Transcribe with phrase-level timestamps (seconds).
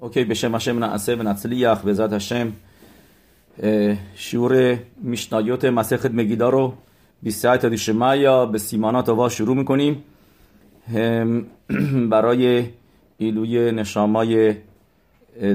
[0.00, 2.48] אוקיי, בשם השם נעשה ונצליח, בעזרת השם.
[4.14, 4.50] שיעור
[5.02, 6.72] משניות מסכת מגילה رو
[7.22, 10.02] به ساعت دشمه یا به سیمانات آوا شروع می‌کنیم
[12.10, 12.64] برای
[13.18, 14.54] ایلوی نشامای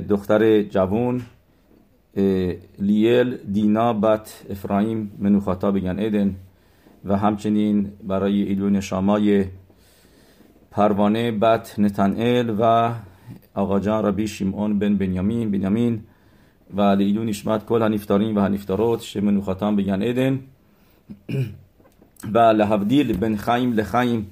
[0.10, 1.22] دختر جوون
[2.80, 6.36] لیل دینا بت افرایم منوخاتا بگن ادن
[7.06, 9.46] و همچنین برای ایلوی نشامای
[10.72, 12.92] پروانه بات نتنئل و
[13.54, 16.02] آقا جان ربی شیمون بن بنیامین بنیامین.
[16.76, 20.40] و لیلو نشمت کل هنیفتارین و هنیفتارات شمن خاتم بگن ایدن.
[22.34, 24.28] و لحفدیل بن خیم لخیم.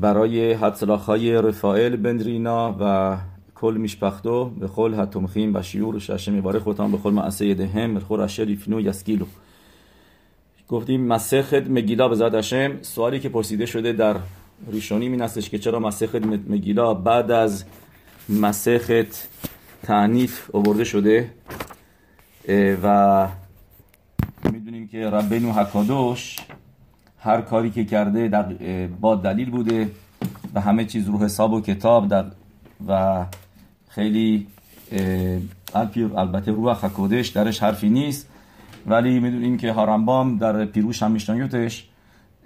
[0.00, 3.16] برای حدسلاخای رفائل بن رینا و
[3.54, 8.20] کل میشپختو به کل هتمخیم و شیور ششه میباره خودتان به کل معصه دهم خور
[8.20, 9.24] اشر یفنو یسکیلو.
[10.68, 14.16] گفتیم مسخت مگیلا به هشم سوالی که پرسیده شده در
[14.72, 17.64] ریشونی این که چرا مسخت مگیلا بعد از
[18.28, 19.28] مسخت
[19.82, 21.30] تعنیف آورده شده
[22.82, 23.28] و
[24.52, 26.36] می‌دونیم که ربنو حکادوش
[27.18, 28.54] هر کاری که کرده در
[29.00, 29.90] با دلیل بوده
[30.54, 32.24] و همه چیز رو حساب و کتاب در
[32.88, 33.24] و
[33.88, 34.46] خیلی
[36.16, 38.28] البته روح حکادش درش حرفی نیست
[38.86, 41.88] ولی می‌دونیم که هارمبام در پیروش هم میشنایوتش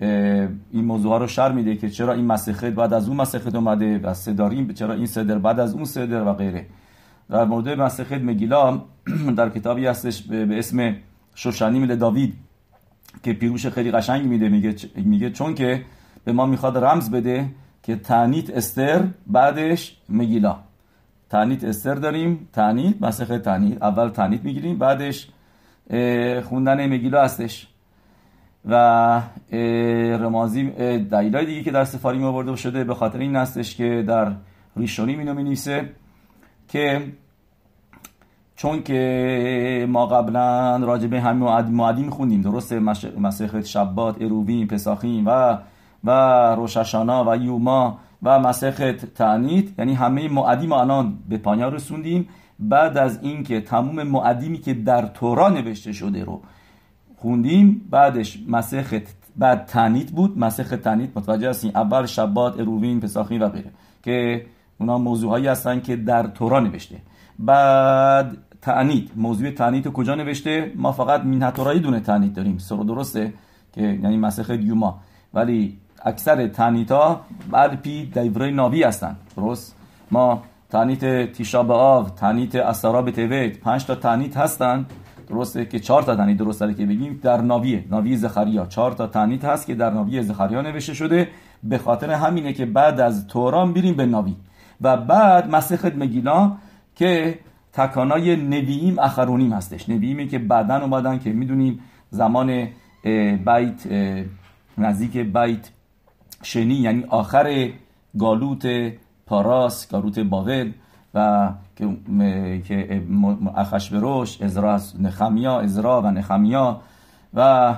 [0.00, 4.14] این موضوع رو شر میده که چرا این مسخت بعد از اون مسخت اومده و
[4.14, 6.66] سداریم چرا این صدر بعد از اون صدر و غیره.
[7.30, 8.82] در مورد مسخت مگیلا
[9.36, 10.96] در کتابی هستش به اسم
[11.34, 12.34] شوشنیم داوید
[13.22, 14.48] که پیروش خیلی قشنگ میده.
[14.48, 15.84] میگه میگه چون که
[16.24, 17.46] به ما می‌خواد رمز بده
[17.82, 20.56] که تعنیت استر بعدش مگیلا.
[21.30, 25.28] تعنیت استر داریم تعنیت مسخت تعنیت اول تعنیت می‌گیریم بعدش
[26.44, 27.68] خوندن مگیلا هستش.
[28.64, 29.22] و
[30.20, 34.32] رمازی دلیلای دیگه که در سفاری آورده شده به خاطر این هستش که در
[34.76, 35.90] ریشونی می نویسه
[36.68, 37.12] که
[38.56, 42.78] چون که ما قبلا راجع به همین معدی میخوندیم درسته؟
[43.18, 45.58] مسیخت شبات اروبین پساخین و
[46.04, 46.10] و
[46.54, 52.28] روششانا و یوما و مسیخت تعنیت یعنی همه معدی ما الان به پایان رسوندیم.
[52.58, 56.42] بعد از اینکه تموم معدیمی که در تورا نوشته شده رو
[57.20, 63.48] خوندیم بعدش مسخت بعد تنیت بود مسخت تنیت متوجه هستین؟ اول شبات اروین پساخین و
[63.48, 63.70] غیره
[64.02, 64.46] که
[64.78, 66.96] اونا موضوع هایی هستن که در تورا نوشته.
[67.38, 73.32] بعد تعنیت موضوع تعنیت کجا نوشته؟ ما فقط مین تورایی دونه تعنیت داریم سر درسته
[73.72, 75.00] که یعنی مسخت یوما
[75.34, 77.20] ولی اکثر تعنیت ها
[77.50, 79.76] بعد پی دیوره ناوی هستن درست؟
[80.10, 84.86] ما تعنیت تیشا آو تعنیت اسراب تویت پنج تا تعنیت هستن.
[85.28, 88.66] درسته که چهار تا تنید درست که بگیم در ناویه ناوی زخریا.
[88.66, 91.28] چهار تا تنید هست که در ناوی زخریا نوشته شده.
[91.62, 94.36] به خاطر همینه که بعد از توران بیریم به ناوی.
[94.80, 96.52] و بعد مسخت مگیلا
[96.94, 97.38] که
[97.72, 99.88] تکانای نوییم اخرونیم هستش.
[99.88, 102.68] نوییمی که بعدا اومدن که می‌دونیم زمان
[103.46, 103.86] بیت
[104.78, 105.70] نزدیک بیت
[106.42, 107.68] شنی یعنی آخر
[108.18, 108.66] گالوت
[109.26, 110.72] پاراس گالوت باول.
[111.14, 111.88] و که
[112.64, 113.02] که
[113.56, 116.80] اخشبروش ازرا نخمیا ازرا و نخمیا
[117.34, 117.74] و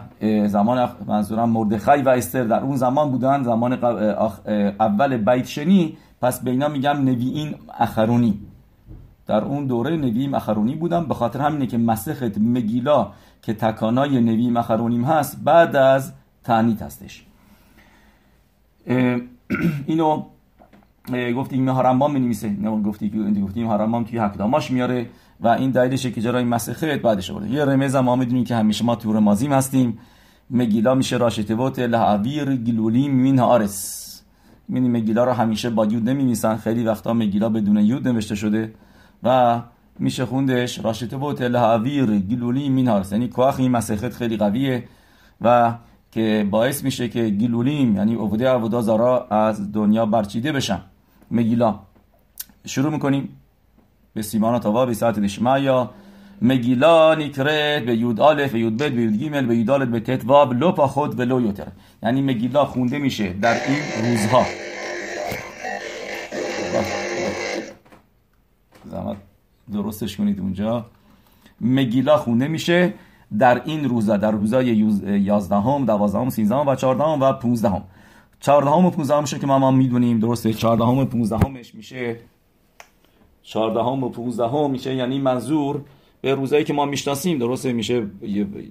[0.46, 2.44] زمان منظورم مردخی و استر.
[2.44, 3.72] در اون زمان بودن زمان
[4.80, 5.96] اول بیت شنی.
[6.22, 8.40] پس بینا میگم نویین اخرونی.
[9.26, 11.06] در اون دوره نویم اخرونی بودن.
[11.06, 13.12] به خاطر همینه که مسخت مگیلا
[13.42, 16.12] که تکانای نویم اخرونیم هست بعد از
[16.44, 17.26] تعنیت هستش.
[19.86, 20.22] اینو
[21.36, 25.06] گفتیم هارمبام می نه گفتی گفتیم هارمبام توی حکداماش میاره
[25.40, 27.50] و این دلیلشه که جرای مسخت بعدش آورده.
[27.50, 29.98] یه رمز ما می‌دونیم که همیشه ما تور مازیم هستیم.
[30.50, 34.06] مگیلا میشه راشتوات لعویر گلولیم مین آرس.
[34.68, 38.74] می‌دونی مگیلا رو همیشه با یود نمیمیسن خیلی وقتا مگیلا بدون یود نوشته شده
[39.22, 39.60] و
[39.98, 43.12] میشه خوندش ראשי תיבות להעביר גילולים מן הארץ.
[43.12, 44.84] یعنی כוח این מסכת خیلی قویه
[45.40, 45.74] و
[46.12, 50.80] که باعث میشه که גילולים یعنی עבודה זרה از دنیا برچیده بشن.
[51.30, 51.78] מגילה.
[52.66, 53.36] شروع می‌کنیم.
[54.14, 55.90] به סימן טבא בסייעתא דשמיא
[56.42, 60.00] مگیلا نیکرت به یود آلف به یود بد به یود گیمل به یود آلف به
[60.00, 61.66] تت واب لو پا خود و لو یوتر.
[62.02, 64.46] یعنی מגילה خونده میشه در این روزها.
[68.90, 69.16] زحمت
[69.72, 70.86] درستش کنید اونجا.
[71.60, 72.94] مگیلا خونده میشه.
[73.38, 77.82] در این روزا در روزای 11 هم 12 هم 13 و 14 و 15 هم
[78.40, 82.16] 14 و 15 همشه که ما ما می‌دونیم درسته؟ 14 و 15 همش میشه.
[83.42, 85.80] 14 و 15 هم میشه یعنی منظور
[86.20, 88.06] به روزایی که ما می‌شناسیم درسته؟ میشه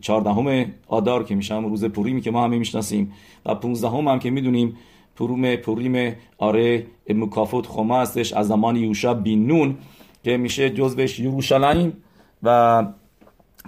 [0.02, 3.14] 14 آدار که میشه هم روز پوریمی که ما همه می‌شناسیم.
[3.46, 4.78] و 15 هم, هم که می‌دونیم
[5.16, 9.78] پروم پوریم آره مکافوت خما هستش از زمان یوشا بین نون
[10.24, 11.94] که میشه جزوش یروشلایم
[12.44, 12.88] و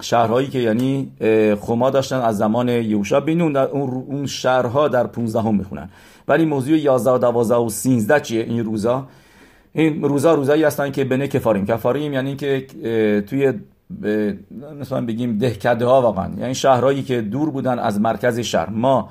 [0.02, 1.12] شهرهایی که یعنی
[1.60, 5.88] خما داشتن از زمان یوشا بینون اون شهرها در 15 هم می‌خونن.
[6.28, 9.06] ولی موضوع 11 و 12 و 13 چیه این روزا؟
[9.72, 11.66] این روزا روزایی هستن که بنه کفاریم.
[11.66, 12.66] کفاریم یعنی که
[13.26, 13.52] توی
[14.80, 16.30] مثلا بگیم دهکده ها واقعا.
[16.38, 18.70] یعنی شهرهایی که دور بودن از مرکز شهر.
[18.70, 19.08] ما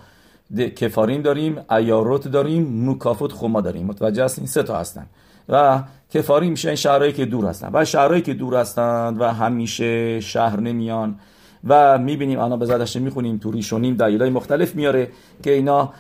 [0.76, 3.86] کفاریم داریم ایاروت داریم مکافوت خما داریم.
[3.86, 5.06] متوجه هستین؟ سه تا هستن.
[5.52, 5.84] و
[6.14, 7.70] کفاری میشه این شهرهایی که دور هستن.
[7.74, 11.20] و شهرهایی که دور هستند و همیشه شهر نمیان.
[11.68, 15.10] و می‌بینیم الان به زدش می‌خونیم تو ریشونیم دلایل مختلف میاره
[15.44, 15.94] که اینا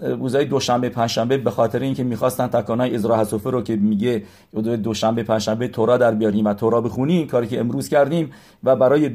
[0.00, 4.22] روزای دوشنبه پنجشنبه به خاطر اینکه می‌خواستن تکانای ازرا حسوفه رو که میگه
[4.82, 8.30] دوشنبه پنجشنبه تورا در بیاریم و تورا بخونیم کاری که امروز کردیم
[8.64, 9.08] و برای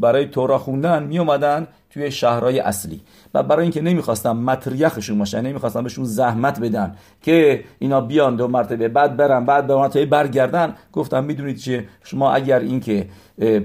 [0.00, 3.00] برای تورا خوندن میومدن توی شهرهای اصلی.
[3.34, 8.88] و برای اینکه نمی‌خواستن متریخشون باشن نمی‌خواستن بهشون زحمت بدن که اینا بیان دو مرتبه
[8.88, 13.06] بعد برن بعد به مرتبه برگردن گفتم می‌دونید چه شما اگر اینکه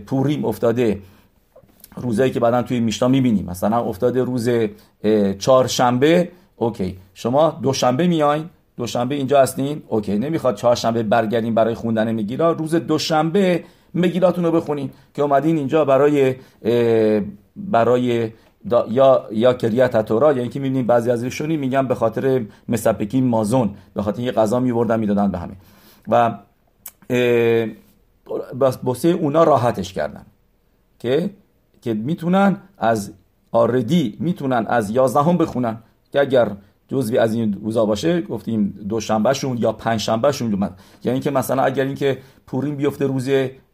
[0.05, 0.99] پوریم افتاده
[1.95, 4.49] روزایی که بعدا توی میشنا می‌بینیم مثلا افتاده روز
[5.39, 6.97] چهارشنبه اوکی.
[7.13, 10.17] شما دوشنبه میاین دوشنبه اینجا هستین اوکی.
[10.17, 16.35] نمی‌خواد چهارشنبه برگردین برای خوندن مگیرا روز دوشنبه مگیراتون رو بخونین که اومدین اینجا برای
[17.67, 18.31] برای
[18.89, 23.75] یا یا کریت تورا یا اینکه می‌بینیم بعضی از ایشونی میگن به خاطر مسپکی مازون
[23.93, 25.53] به خاطر یه غذا میوردن می‌دادن به همه.
[26.07, 26.39] و
[28.83, 30.25] باسه اونا راحتش کردن.
[30.99, 31.29] که
[31.81, 33.13] که می‌تونن از
[33.51, 35.77] آردی می‌تونن از یازدهم بخونن.
[36.11, 36.51] که اگر
[36.87, 40.79] جزوی از این روزا باشه گفتیم دوشنبهشون یا پنجشنبهشون اومد.
[41.03, 42.17] یعنی اینکه مثلا اگر اینکه
[42.47, 43.27] پوریم بیفته روز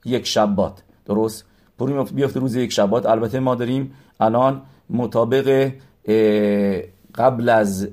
[0.05, 1.45] یک شبات درست؟
[1.77, 3.05] پوریم بیفته روز یک شبات.
[3.05, 5.71] البته ما داریم الان مطابق
[7.15, 7.87] قبل از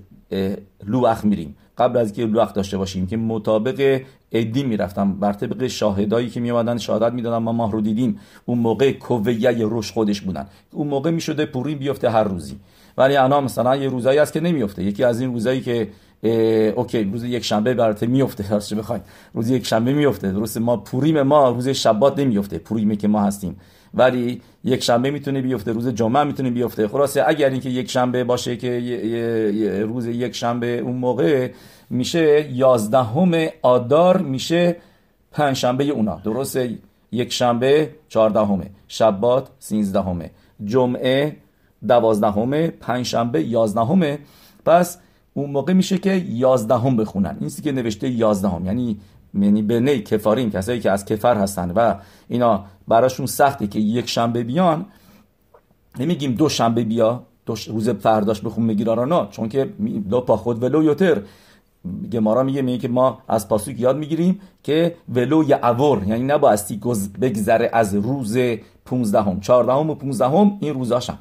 [0.87, 1.57] لوخ میریم.
[1.79, 4.01] قبل از که لوخ داشته باشیم که مطابق
[4.33, 8.93] ادی می‌رفتم بر طبق شاهدایی که میومدن شهادت می‌دادن ما ماه رو دیدیم اون موقع
[8.93, 10.47] کویه روش خودش بودن.
[10.73, 12.57] اون موقع می‌شده پوریم بیفته هر روزی.
[12.99, 15.89] ولی الان مثلا یه روزایی هست که نمیفته یکی از این روزایی که
[16.23, 19.03] اوکی روز یک شنبه برات میفته هر چه بخواید.
[19.35, 20.33] روز یک شنبه میفته.
[20.33, 23.57] درست ما پوریم ما روز شبات نمیفته پوریمی که ما هستیم.
[23.95, 26.89] ولی یک شنبه می‌تونه بیفته روز جمعه می‌تونه بیفته.
[26.89, 31.51] خلاصه اگر اینکه یک شنبه باشه که روز یک شنبه اون موقع
[31.91, 34.77] میشه یازدهم آدار میشه
[35.33, 36.21] پنج شنبه اونا.
[36.25, 36.79] درسته؟
[37.13, 40.31] یک شنبه چهاردهمه شبات سینزدهمه
[40.65, 41.37] جمعه
[41.89, 44.19] دوازدهمه پنج شنبه یازدهمه
[44.65, 44.99] پس
[45.35, 47.37] اون موقع میشه که یازدهم بخونن.
[47.41, 48.67] این که نوشته یازدهم.
[48.67, 48.97] یعنی
[49.35, 51.95] یعنی بنی کفارین کسایی که از کفر هستن و
[52.29, 54.87] اینا براشون سخته که یک شنبه بیان.
[55.99, 59.65] نمیگیم دو شنبه بیا دو روز فرداش بخون نه چون که
[60.11, 61.23] دو پا خود ولو یوتر.
[62.13, 66.81] گمارا میگه میگه که ما از پاسوک یاد می‌گیریم که ولو یا عور یعنی نبایستی
[67.21, 68.37] بگذره از روز
[68.85, 71.19] 15 هم 14 هم و 15 هم این روزاشم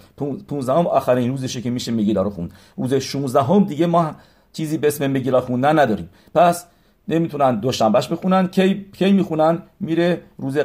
[0.47, 2.49] 15 هم آخرین روزشه که میشه میگیلا رو خون.
[2.77, 4.11] روز 16 هم دیگه ما
[4.53, 6.09] چیزی به اسم میگیلا خوندن نداریم.
[6.35, 6.65] پس
[7.07, 10.57] نمی‌تونن دوشنبهش بخونن کی کی می‌خونن؟ میره روز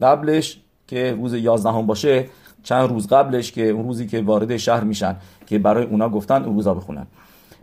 [0.00, 2.26] قبلش که روز 11 هم باشه
[2.62, 6.54] چند روز قبلش که اون روزی که وارد شهر میشن که برای اونا گفتن اون
[6.54, 7.06] روزا بخونن.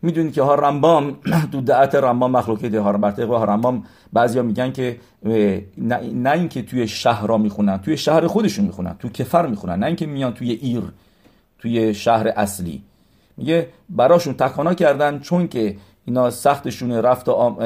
[0.02, 1.18] می‌دونید که ها رمبام
[1.52, 3.84] تو دعت رمبام مخلوقه ده ها ها رمبام
[4.14, 4.98] بعضیا میگن که
[5.78, 9.86] نه, نه اینکه توی شهر را می‌خونن توی شهر خودشون می‌خونن توی کفر می‌خونن نه
[9.86, 10.84] اینکه میان توی ایر
[11.60, 12.84] توی شهر اصلی.
[13.38, 15.76] میگه براشون تکانا کردن چون که
[16.08, 17.58] اینا سختشون رفت آم...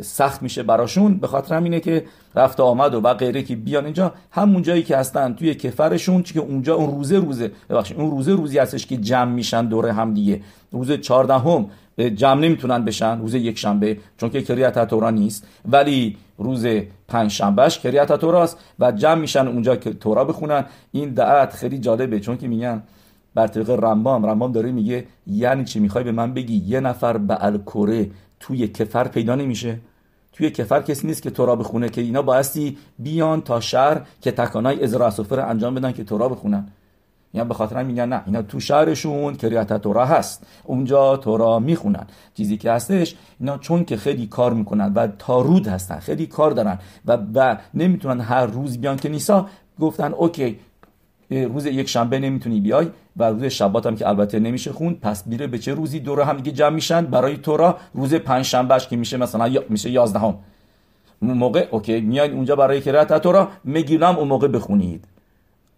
[0.00, 1.14] سخت میشه براشون.
[1.14, 4.12] به خاطر همینه که رفت آمد و, غیره که بیان اینجا.
[4.30, 8.58] همون جایی که هستن توی کفرشون که اونجا اون روزه روزه ببخشید اون روزه روزی
[8.58, 10.40] هستش که جمع میشن دوره هم دیگه.
[10.72, 11.66] روز 14 هم
[12.14, 15.46] جمع نمی‌تونن بشن روز یک شنبه چون که کریت تورا نیست.
[15.68, 16.66] ولی روز
[17.08, 20.64] پنج شنبهش کریت توراست و جمع میشن اونجا که تورا بخونن.
[20.92, 22.82] این دعت خیلی جالبه چون که میگن
[23.34, 24.26] بر طریق رمبام.
[24.26, 28.10] رمبام داره میگه یعنی چی؟ می‌خوای به من بگی یه نفر به الکوره
[28.40, 29.78] توی کفر پیدا نمیشه؟
[30.32, 34.84] توی کفر کسی نیست که تورا بخونه که اینا بایستی بیان تا شهر که تکانای
[34.84, 36.68] ازرا سفر انجام بدن که تورا بخونن.
[37.34, 40.46] یعنی به خاطر میگن نه اینا تو شهرشون کریات تورا هست.
[40.64, 42.06] اونجا تورا می‌خونن.
[42.34, 46.78] چیزی که هستش اینا چون که خیلی کار می‌کنن و تارود هستن خیلی کار دارن
[47.06, 49.46] و, و نمی‌تونن هر روز بیان که نیسا
[49.80, 50.58] گفتن اوکی
[51.30, 55.46] روز یک شنبه نمی‌تونی بیای و روز شبات هم که البته نمیشه خون پس میره
[55.46, 57.04] به چه روزی؟ دور هم دیگه جمع میشن.
[57.04, 60.34] برای تورا روز پنج شنبهش که میشه مثلا میشه یازدهم.
[61.22, 65.04] موقع اوکی میاید اونجا برای قرائت تورا می‌گیرم اون موقع بخونید.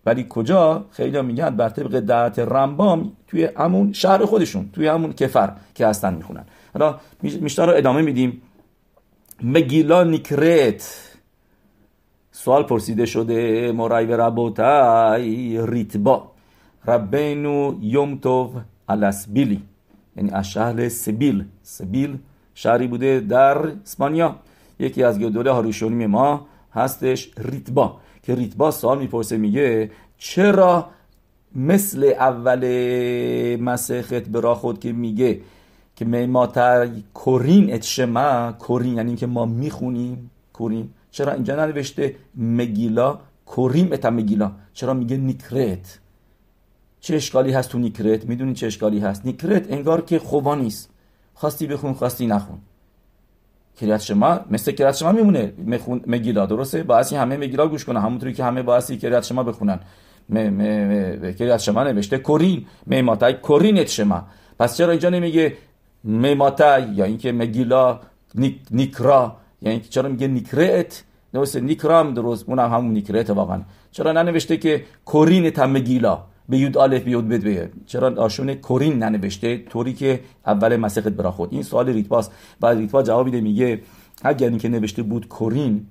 [0.07, 5.53] ولی کجا؟ خیلی میگن بر طبق دعت رمبام توی همون شهر خودشون توی همون کفر
[5.75, 6.45] که هستن می‌خونن.
[6.75, 8.43] حالا میشتر رو ادامه میدیم.
[9.43, 11.12] مگیلا نیکرت
[12.33, 16.31] سوال پرسیده شده مرای و ربوتای ریتبا
[16.87, 18.51] ربینو یوم توف
[18.89, 19.63] الاسبیلی.
[20.17, 21.45] یعنی از شهر سبیل.
[21.63, 22.19] سبیل
[22.55, 24.37] شهری بوده در اسپانیا.
[24.79, 30.87] یکی از گدوله هاروشونیم ما هستش ریتبا که ریتبا سوال می‌پرسه میگه چرا
[31.57, 32.63] مثل اول
[33.61, 35.41] مسخت برا خود که میگه
[35.97, 43.93] که میماتر کورین اتشما کورین یعنی که ما می‌خونیم کورین چرا اینجا ننوشته مگیلا؟ کوریم
[43.93, 44.53] اتا مگیلا.
[44.73, 45.99] چرا میگه نیکرت؟
[47.01, 50.91] چه اشکالی هست تو نیکرت؟ می‌دونی چه اشکالی هست؟ نیکرت انگار که خوبا نیست.
[51.35, 52.59] خواستی بخون خواستی نخون.
[53.77, 55.53] کریات شما مثل کریات شما میمونه.
[56.07, 56.47] مگیلا.
[56.47, 58.01] درسته؟ باعثی همه مگیلا گوش کنن.
[58.01, 59.81] همونطوری که همه باعثی کریات شما بخونن.
[61.39, 64.27] קריאת שמע نوشته קורין מאימתי קורין שמע.
[64.59, 65.57] پس چرا اینجا نمیگه
[66.05, 68.01] מאימתי یا اینکه מגילה
[68.71, 73.63] נקרא؟ یعنی چرا میگه נקראת درسته נקרא م درست اونم همون נקראת واقعا.
[73.91, 78.99] چرا ننوشته که קורין את המגילה؟ به یود آلف به یود بد چرا לשון קורין
[78.99, 81.53] ننوشته؟ طوری که اول מסכת ברכות.
[81.53, 83.81] این سوال ریتباس بعد ریتبا جواب میده میگه
[84.23, 85.87] اگر اینکه نوشته بود קורין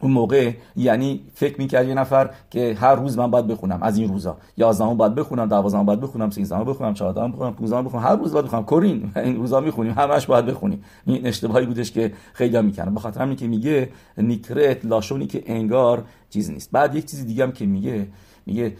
[0.00, 4.08] اون موقع یعنی فکر می‌کرد یه نفر که هر روز من باید بخونم از این
[4.08, 4.36] روزا.
[4.56, 8.44] 11 باید بخونم 12 باید بخونم 13 بخونم 14 بخونم 15 بخونم هر روز باید
[8.44, 8.64] بخونم.
[8.64, 10.84] کورین این روزا می‌خونیم همش باید بخونیم.
[11.06, 16.04] این اشتباهی بودش که خیلی می‌کنن به خاطر همین که میگه نیکرت لاشونی که انگار
[16.30, 16.70] چیز نیست.
[16.72, 18.06] بعد یک چیزی دیگه هم که میگه
[18.46, 18.76] میگه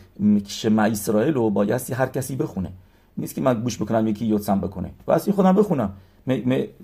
[0.47, 2.73] شما اسرائیل رو بایستی هر کسی بخونه.
[3.17, 4.91] نیست که من گوش بکنم یکی یوتسم بکنه.
[5.07, 5.93] واسه خودم بخونم.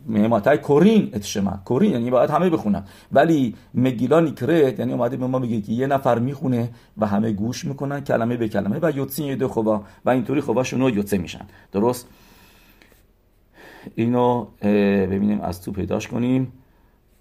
[0.07, 5.39] مهماتای کورین اتشما کورین یعنی باید همه بخونن ولی مگیلا نیکرت یعنی اومده به ما
[5.39, 9.49] میگه که یه نفر می‌خونه و همه گوش می‌کنن کلمه به کلمه و یوتسین دو
[9.49, 12.09] خوبا و اینطوری خوباشون یوتسه میشن درست
[13.95, 14.47] اینو
[15.11, 16.53] ببینیم از تو پیداش کنیم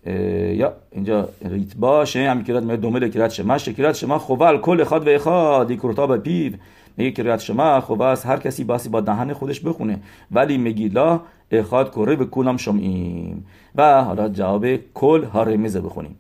[0.06, 5.10] یا اینجا ریت باشه هم کرد دومه کرد شما شکرات شما خوال کل خاد و
[5.10, 6.54] اخاد کروتا به پیو
[7.00, 10.00] میگه کریات شما خوب است هر کسی باسی با دهن خودش بخونه.
[10.32, 13.46] ولی مگیلا اخاد کره به کولم شمعیم.
[13.76, 16.16] و حالا جواب کل ها بخونیم.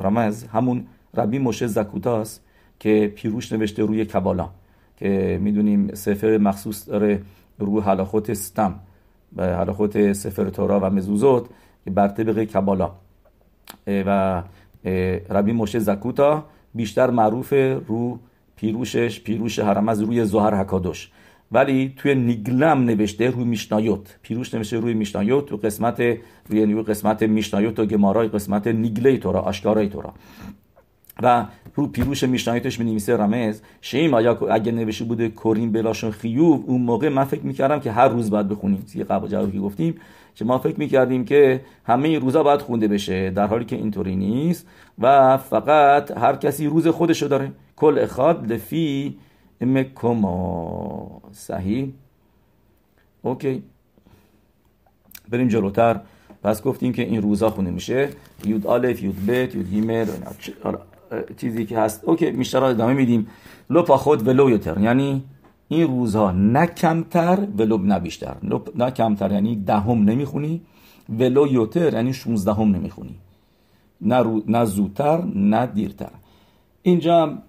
[0.00, 2.44] رمز همون ربی مشه زکوتاست
[2.80, 4.48] که پیروش نوشته روی کبالا.
[4.96, 7.22] که می‌دونیم سفر مخصوص داره
[7.58, 8.74] روی حلاخوت ستم
[9.32, 11.44] به حلاخوت سفر تورا و مزوزوت
[11.86, 12.90] بر طبق کبالا.
[13.86, 14.42] و
[15.30, 16.44] ربی مشه زکوتا
[16.74, 17.52] بیشتر معروف
[17.86, 18.18] رو
[18.60, 21.10] پیروشش پیروش از روی زهر حکادوش
[21.52, 24.18] ولی توی نیگلم نوشته روی میشنایوت.
[24.22, 26.00] پیروش نوشته روی میشنایوت تو قسمت
[26.48, 30.14] روی روی قسمت میشنایوت و گمارای قسمت نیگلی تورا آشکارای تورا
[31.22, 36.64] و رو پیروش میشنایوتش می نویسه رمز شیم آیا اگه نوشته بوده کورین بلاشون خیوب
[36.66, 38.86] اون موقع من فکر می‌کردم که هر روز باید بخونیم.
[38.94, 39.94] یه قبل گفتیم
[40.40, 44.66] که ما فکر می‌کردیم که همه روزا باید خونده بشه در حالی که اینطوری نیست
[44.98, 47.52] و فقط هر کسی روز خودشو داره.
[47.76, 49.18] כל אחד לפי
[49.60, 51.92] מקומו صحیح؟
[53.22, 53.62] okay.
[55.30, 56.00] بریم جلوتر.
[56.42, 58.08] پس گفتیم که این روزا خونده میشه.
[58.44, 60.06] یود آلف یود بت یود هیمر
[61.36, 62.04] چیزی که هست.
[62.04, 63.28] okay بیشتر ادامه میدیم.
[63.70, 64.80] לא פחות ולא יותר.
[64.80, 65.24] یعنی
[65.72, 68.36] این روزها نه کمتر ולא نه بیشتر.
[68.74, 70.60] نه کمتر یعنی دهم نمی‌خونی
[71.18, 73.14] ولو یوتر یعنی 16 هم نمی‌خونی.
[74.00, 74.42] نه, رو...
[74.48, 76.10] نه زودتر نه دیرتر.
[76.82, 77.42] اینجا هم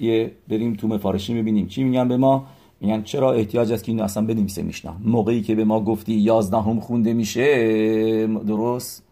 [0.00, 1.66] یه بریم تو مفارشی می‌بینیم.
[1.66, 2.46] چی میگن به ما؟
[2.80, 6.80] میگن چرا احتیاج است که این اصلا بنویسه میشنا موقعی که به ما گفتی یازدهم
[6.80, 9.04] خونده میشه درست؟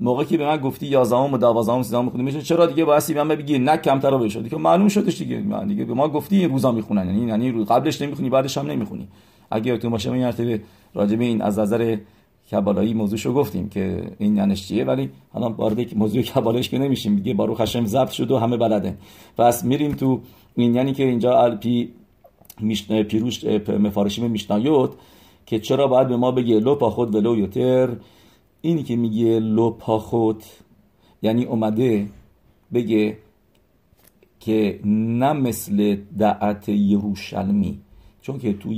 [0.00, 3.18] موقعی که به من گفتی 11 و 12 و 13 خونده میشه چرا دیگه باید
[3.18, 6.36] من بگی؟ نه کمتر رو بشه دیگه معلوم شدش دیگه من دیگه به ما گفتی
[6.36, 7.06] این روزا می‌خونن.
[7.06, 9.08] یعنی یعنی قبلش نمی‌خونی بعدش هم نمی‌خونی.
[9.50, 10.60] اگه تو باشه مرتبه
[10.94, 11.96] راجع به این از نظر
[12.50, 17.16] کبالایی موضوعشو گفتیم که این یعنیش چیه ولی حالا وارد موضوع کبالش که نمیشیم.
[17.16, 18.96] دیگه بارو خشم ضبط شد و همه بلده.
[19.38, 20.20] پس میریم تو
[20.54, 21.88] این یعنی که اینجا الپی
[22.60, 24.90] میشن پیروش مفارشیم میشنایوت
[25.46, 27.88] که چرا باید به ما بگه لو پا خود ولو یوتر.
[28.64, 30.42] اینی که میگه لو پا خود
[31.22, 32.06] یعنی اومده
[32.74, 33.16] بگه
[34.40, 37.78] که نه مثل دعت یروشلمی
[38.22, 38.72] چون که تو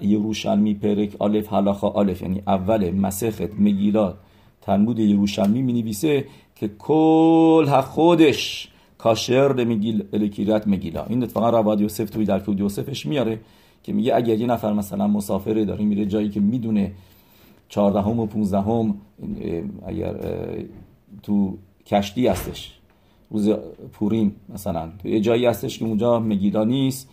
[0.00, 4.14] یروشلمی پرک آلف حلاخا آلف یعنی اول مسخت مگیلات
[4.60, 6.24] تنبود یروشلمی می نویسه
[6.54, 11.04] که کل خودش کاشر میگیل الکیرت مگیلا.
[11.04, 13.40] این اتفاقا رواد یوسف توی در یوسفش میاره
[13.82, 16.92] که میگه اگر یه نفر مثلا مسافره داره میره جایی که می‌دونه
[17.72, 18.94] چهاردهم و پونزدهم
[19.86, 20.14] اگر
[21.22, 22.78] تو کشتی هستش.
[23.30, 23.50] روز
[23.92, 24.88] پوریم مثلا.
[25.02, 27.08] تو یه جایی هستش که اونجا مگیلا نیست.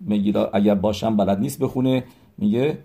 [0.00, 2.04] میگیرا اگر باشم بلد نیست بخونه.
[2.38, 2.78] میگه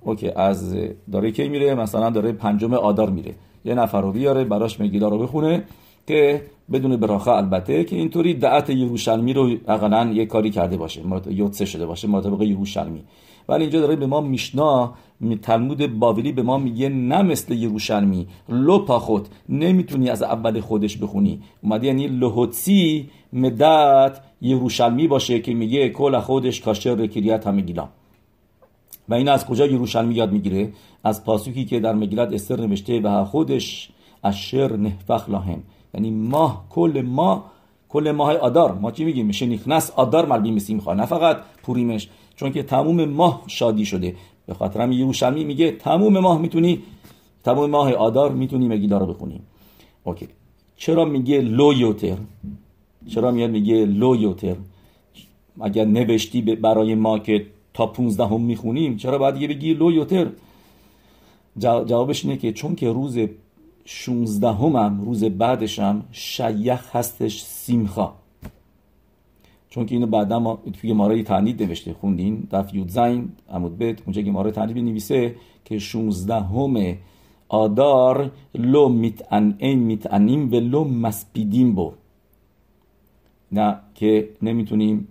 [0.00, 0.74] اوکی از
[1.12, 3.34] داره کی میره؟ مثلا داره پنجم آدار میره.
[3.64, 5.64] یه نفر رو بیاره براش مگیلا رو بخونه.
[6.06, 6.42] که
[6.72, 11.86] بدون براخه البته که اینطوری دعت یروشلمی رو اقلا یه کاری کرده باشه یوتسه شده
[11.86, 13.02] باشه مطابق یروشلمی
[13.48, 14.94] ولی اینجا داره به ما میشنا
[15.42, 21.42] تلمود باولی به ما میگه نه مثل یروشلمی لو پاخوت نمی‌تونی از اول خودش بخونی.
[21.62, 27.88] اومده یعنی لهوتسی مدت یروشلمی باشه که میگه کل خودش کاشر کریت همه گیلا.
[29.08, 30.72] و این از کجا یروشلمی یاد می‌گیره؟
[31.04, 33.90] از פסוק ی که در מגילת אסתר نوشته و החודש
[34.24, 35.62] אשר נהפך להם
[35.94, 37.52] یعنی ماه کل ماه
[37.88, 38.72] کل ماه آدار.
[38.72, 42.08] ما چی میگیم؟ משנכנס אדר מרבים בשמחה نه فقط پوریمش.
[42.36, 44.16] چون که تموم ماه شادی شده.
[44.46, 46.82] به خاطر هم یروشلمی میگه تموم ماه می‌تونی
[47.44, 49.40] تموم ماه آدار می‌تونی מגילה رو بخونی.
[50.04, 50.28] okay.
[50.76, 52.16] چرا میگه לא יותר
[53.08, 54.56] چرا میاد میگه לא יותר
[55.60, 60.26] اگر نوشتی برای ما که تا 15 هم می‌خونیم چرا باید یه بگی لو یوتر
[61.60, 63.18] جوابش اینه که چون که روز
[63.84, 68.12] 16 هم روز بعدشم شیخ هستش سیمخا.
[69.68, 74.02] چون که اینو بعدا ما توی ماره تعنید نوشته خوندین؟ دف یود زین عمود بیت
[74.02, 75.34] اونجا که ماره تعنید نویسه
[75.64, 76.96] که 16 هم
[77.48, 81.92] آدار لو میتعنین میتعنیم و لو مسپیدیم بو.
[83.52, 85.08] نه که نمی‌تونیم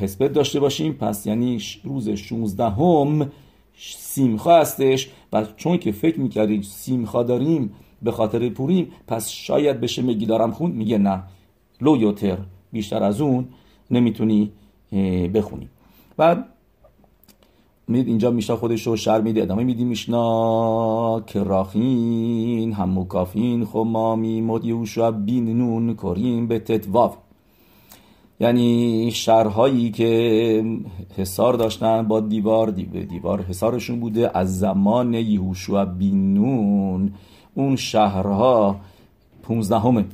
[0.00, 0.92] حسبت داشته باشیم.
[0.92, 3.30] پس یعنی روز 16 هم
[3.78, 5.10] سیمخا هستش.
[5.34, 7.72] و چون که فکر می‌کردیم سیمخا داریم
[8.02, 11.22] به خاطر پوریم پس شاید بشه مگی دارم خون؟ میگه نه.
[11.80, 12.38] لو یوتر
[12.72, 13.48] بیشتر از اون
[13.90, 14.50] نمی‌تونی
[15.34, 15.68] بخونی.
[16.16, 16.48] بعد
[17.88, 19.42] می‌دید اینجا میشنا خودش رو شر میده.
[19.42, 27.16] ادامه میدیم میشنا کراخین هموکافین خمامی مد یوشع بین نون کریم به تتواف
[28.40, 30.64] یعنی شهرهایی که
[31.16, 34.30] حصار داشتن با دیوار دیوار حصارشون بوده.
[34.38, 37.12] از زمان یهوشع بین نون
[37.54, 38.76] اون شهرها
[39.42, 40.04] پونزدهم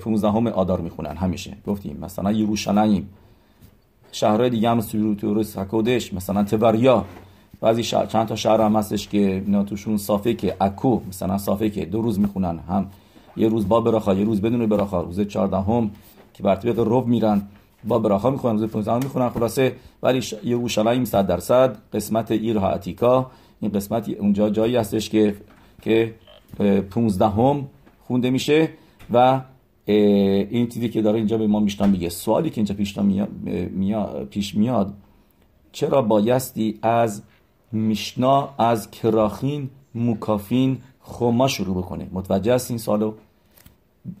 [0.00, 1.16] پونزدهم آدار می‌خونن.
[1.16, 3.08] همیشه گفتیم مثلا یروشلایم
[4.12, 7.04] شهرهای دیگه هم سیروتورس حکودش مثلا تبریا.
[7.60, 11.70] بعضی شهر چند تا شهر هم هستش که اینا توشون صافه که اکو مثلا صافه
[11.70, 12.86] که دو روز می‌خونن هم.
[13.36, 15.90] یه روز با براخا یه روز بدون براخا روز چهاردهم
[16.34, 17.42] که بر طبق رب میرن
[17.84, 23.72] با براخا می‌خونن روز 15 می‌خونن خلاصه ولی یروشلایم 100 درصد قسمت ایرها اتیکا این
[23.72, 25.36] قسمت اونجا جایی هستش که
[25.82, 26.14] که
[26.90, 27.66] 15 هم
[28.00, 28.68] خونده میشه
[29.12, 29.40] و
[29.84, 32.08] این چیزی که داره اینجا به ما میشنا میگه.
[32.08, 34.94] سوالی که اینجا پیش میاد, پیش میاد
[35.72, 37.22] چرا بایستی از
[37.72, 43.12] میشنا از کراخین موکافین خوما شروع بکنه؟ متوجه است این سالو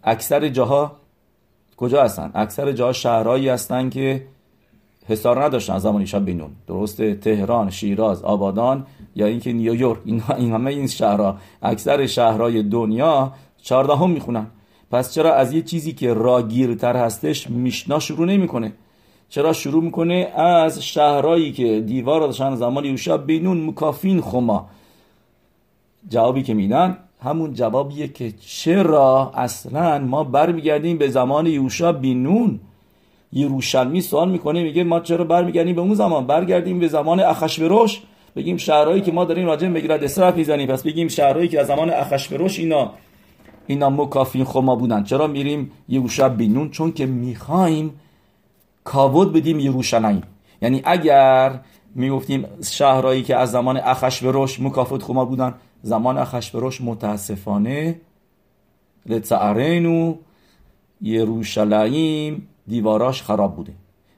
[0.02, 0.96] اکثر جاها
[1.82, 4.24] کجا هستن؟ اکثر جاها شهرهایی هستن که
[5.06, 6.50] حسار نداشتن زمان شب بینون.
[6.66, 9.98] درسته؟ تهران شیراز آبادان یا اینکه نیویورک.
[10.04, 11.36] این, این همه این شهرها.
[11.62, 14.46] اکثر شهرهای دنیا چهاردهم می‌خونن.
[14.90, 18.72] پس چرا از یه چیزی که راگیرتر هستش میشنا شروع نمی‌کنه؟
[19.28, 24.68] چرا شروع می‌کنه از شهرهایی که دیوار داشتن زمان یوشا بینون مکافین خما؟
[26.08, 32.60] جوابی که میدن همون جوابیه که چرا اصلا ما برمیگردیم به زمان یوشا بینون
[33.32, 38.02] یروشلمی سوال می‌کنه میگه ما چرا برمیگردیم به اون زمان؟ برگردیم به زمان اخشوروش
[38.36, 40.68] بگیم شهرهایی که ما داریم راجع به اسرف می‌زنیم.
[40.68, 42.90] پس بگیم شهرهایی که از زمان اخشوروش اینا
[43.66, 45.04] اینا مکافین خما بودن.
[45.04, 48.00] چرا میریم یهوشع بینون چون که می‌خوایم
[48.84, 50.22] کاود بدیم یروشلایم
[50.62, 51.60] یعنی اگر
[51.94, 58.00] می‌گفتیم شهرهایی که از زمان اخشوروش مکافد خما بودن زمان اخشوروش متاسفانه
[59.06, 60.14] لتعرینو
[61.00, 63.72] یروشلایم دیواراش خراب بوده.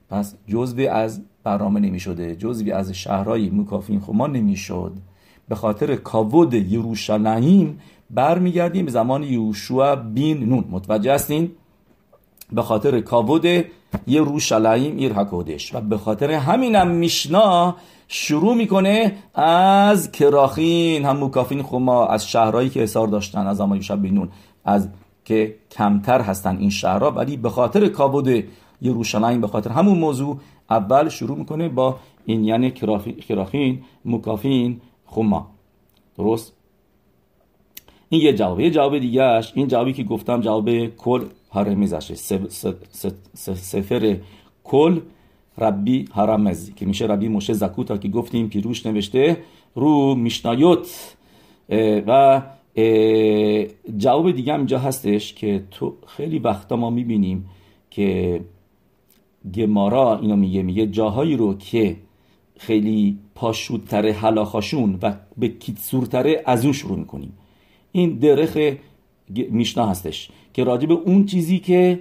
[0.09, 4.93] پس جزوی از برنامه نمی شده جزوی از شهرهای مکافین خما نمی شد
[5.49, 10.65] به خاطر کاود یروشلایم برمیگردیم به زمان یوشوع بین نون.
[10.69, 11.51] متوجه هستین؟
[12.51, 13.45] به خاطر کاود
[14.07, 15.75] یه روشلایم ایر حکودش.
[15.75, 17.75] و به خاطر همینم میشنا
[18.07, 23.95] شروع می‌کنه از کراخین هم مکافین خما از شهرهایی که اثار داشتن از زمان یوشع
[23.95, 24.29] بین نون
[24.65, 24.89] از
[25.25, 27.11] که کمتر هستن این شهرها.
[27.11, 28.43] ولی به خاطر کاود
[28.81, 32.71] یروشلایم به خاطر همون موضوع اول شروع می‌کنه با این یعنی
[33.27, 35.47] کراخین مکافین خما.
[36.17, 36.53] درست؟
[38.09, 42.15] این یه جواب یه جواب دیگهش این جوابی که گفتم جواب کل هرمیزشه
[43.55, 44.17] سفر
[44.63, 44.99] کل
[45.57, 49.37] ربی هرمزی که میشه ربی موشه زکوتا که گفتیم پیروش نوشته
[49.75, 51.15] رو میشنایوت.
[52.07, 52.41] و
[53.97, 57.49] جواب دیگه هم اینجا هستش که تو خیلی وقتا ما می‌بینیم
[57.89, 58.41] که
[59.53, 61.95] گمارا اینو میگه میگه جاهایی رو که
[62.57, 67.33] خیلی پاشودتره حلاخاشون و به کیتسورتره از اون شروع می‌کنیم.
[67.91, 68.57] این درخ
[69.29, 71.99] میشنا هستش که راجع اون چیزی که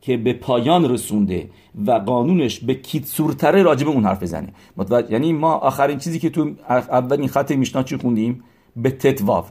[0.00, 1.50] که به پایان رسونده
[1.86, 4.52] و قانونش به کیتسورتره راجع به اون حرف بزنه.
[5.10, 8.44] یعنی ما آخرین چیزی که تو اولین خط میشنا چی خوندیم؟
[8.76, 9.44] به تتواو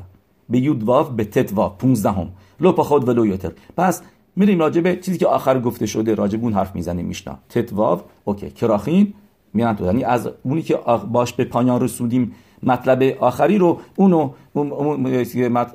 [0.50, 3.52] به یود واو به تتواو 15 هم لو خود ولو یوتر.
[3.78, 4.02] پس
[4.36, 7.38] میریم راجع به چیزی که آخر گفته شده راجع اون حرف می‌زنیم میشنا.
[7.50, 8.50] تتواو اوکی.
[8.50, 9.14] کراخین
[9.54, 9.86] میان تو.
[9.86, 10.80] یعنی از اونی که
[11.12, 12.32] باش به پایان رسوندیم
[12.64, 14.30] مطلب آخری رو اونو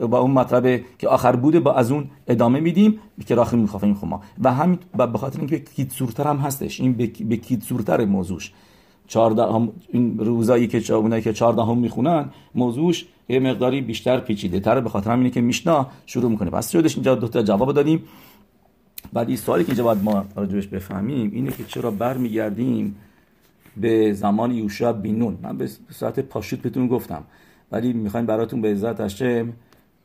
[0.08, 4.20] با اون مطلب که آخر بوده با از اون ادامه میدیم که راخی میخوافیم خما
[4.44, 6.92] و همین به خاطر اینکه کیت سورتر هم هستش این
[7.28, 8.52] به کیت سورتر موضوعش.
[9.06, 14.60] 14 هم این روزایی که اونایی که 14 هم می‌خونن موضوعش یه مقداری بیشتر پیچیده
[14.60, 16.50] تر به خاطر همینه که میشنا شروع می‌کنه.
[16.50, 18.04] پس شدش اینجا دو تا جواب دادیم.
[19.12, 22.96] بعد این سوالی که اینجا باید ما راجبش بفهمیم اینه که چرا برمیگردیم
[23.76, 27.24] به زمان یوشع بینون من به ساعت پاشوت بهتون گفتم.
[27.72, 29.52] ولی می‌خوایم براتون به عزت هشم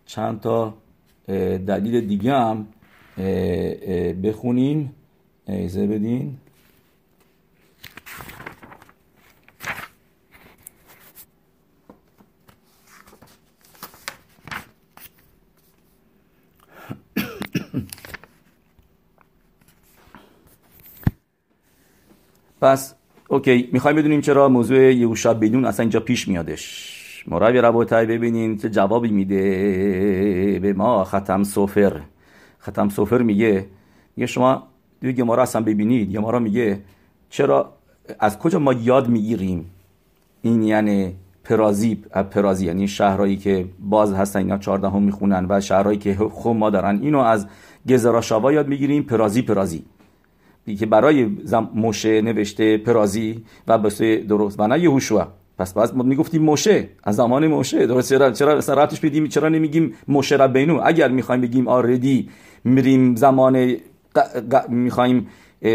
[0.05, 0.73] چند تا
[1.67, 2.67] دلیل دیگه هم
[4.23, 4.93] بخونیم
[5.47, 6.37] ایزه بدین.
[22.61, 22.95] پس
[23.29, 27.23] اوکی می‌خوایم بدونیم چرا موضوع یهوشا بدون اصلا اینجا پیش میادش.
[27.27, 30.59] مرابی ربوتای ببینین چه جوابی میده.
[30.61, 32.01] به ما ختم سوفر.
[32.61, 33.65] ختم سوفر میگه
[34.15, 34.63] میگه شما
[35.01, 36.11] دیگه گمارا اصلا ببینید.
[36.11, 36.79] گمارا میگه
[37.29, 37.73] چرا
[38.19, 39.65] از کجا ما یاد می‌گیریم؟
[40.41, 41.13] این یعنی
[41.43, 41.95] پرازی
[42.31, 46.69] پرازی یعنی شهرهایی که باز هستن اینا 14 هم می‌خونن و شهرهایی که خم ما
[46.69, 46.99] دارن.
[47.01, 47.47] اینو از
[47.89, 49.03] گزراشاوا یاد می‌گیریم.
[49.03, 49.83] پرازی پرازی.
[50.75, 51.69] که برای زم...
[51.75, 55.27] موشه نوشته پرازی و بسه درست و نه یهوشوا.
[55.57, 56.89] پس باز ما می‌گفتیم موشه.
[57.03, 57.87] از زمان موشه.
[57.87, 62.29] درست چرا چرا سراتش بدیم چرا نمیگیم موشه ربینو؟ اگر می‌خوایم بگیم آردی
[62.63, 63.75] میریم زمان.
[64.69, 65.27] می‌خوایم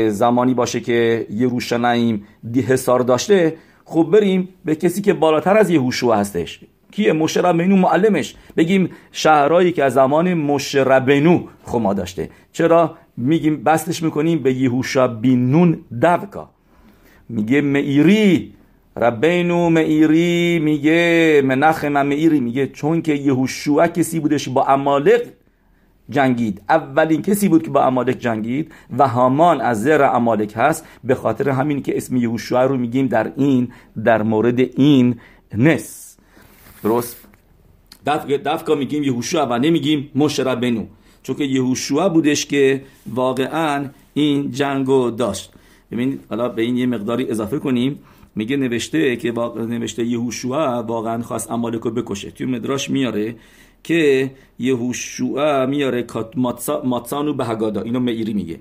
[0.09, 6.16] زمانی باشه که یروشلایم دی حسار داشته خب بریم به کسی که بالاتر از یهوشوا
[6.16, 6.61] هستش.
[6.90, 8.35] کیه؟ مشه ربینو معلمش.
[8.57, 12.31] بگیم شهرهایی که از زمان مشه ربینو خما داشته.
[12.52, 16.51] چرا؟ میگیم بستش می‌کنیم به یهوشا بینون دوکا.
[17.29, 18.55] میگه میری
[18.96, 25.22] ربینو میری میگه منخم میری میگه چون که یهوشوا کسی بودش با امالق
[26.11, 26.62] جنگید.
[26.68, 30.87] اولین کسی بود که با امالک جنگید و هامان از زر امالک هست.
[31.05, 33.72] به خاطر همین که اسم یهوشوا رو میگیم در این
[34.05, 35.16] در مورد این
[35.55, 36.16] نس
[36.83, 37.16] درست؟
[38.44, 40.85] دفکا میگیم یهوشوا و نمیگیم مشربنو
[41.23, 45.53] چون که یهوشوا بودش که واقعا این جنگو داشت.
[45.91, 47.99] ببینید حالا به این یه مقداری اضافه کنیم.
[48.35, 52.31] میگه نوشته که واقع نوشته یهوشوا واقعا خواست امالکو بکشه.
[52.31, 53.37] توی مدراش میاره
[53.83, 56.07] که یهوشوا میاره
[56.85, 57.81] ماتسانو به هگادا.
[57.81, 58.61] اینو میری میگه.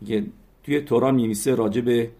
[0.00, 0.26] میگه
[0.64, 2.10] توی توران میمیسه راجع به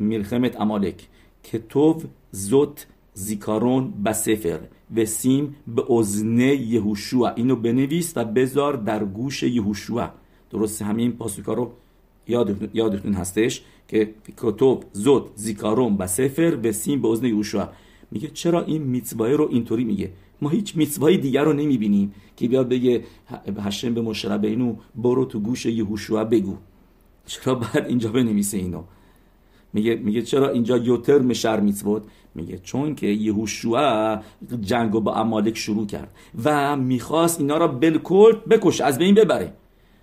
[0.00, 1.08] ملخمت امالک
[1.42, 2.86] که توف زوت
[3.18, 4.60] زیکارون بسفر
[4.96, 10.10] و سیم به ازنه یهوشوا اینو بنویس و بذار در گوش یهوشوا
[10.50, 11.72] درست همین پاسوکا رو
[12.74, 17.68] یادتون, هستش که کتب زود زیکارون و سفر و سیم به ازن یهوشوا
[18.10, 20.10] میگه چرا این میتوای رو اینطوری میگه؟
[20.42, 23.04] ما هیچ میتوای دیگر رو نمی‌بینیم که بیاد بگه
[23.58, 26.56] هشم به مشربه اینو برو تو گوش یهوشوا بگو.
[27.26, 28.82] چرا بعد اینجا بنویسه اینو؟
[29.72, 32.02] میگه میگه چرا اینجا یوتر مشر میتوت
[32.34, 34.20] میگه چون که یهوشوا
[34.60, 36.10] جنگ با امالک شروع کرد
[36.44, 39.52] و می‌خواست اینا را بالکل بکش از بین ببره.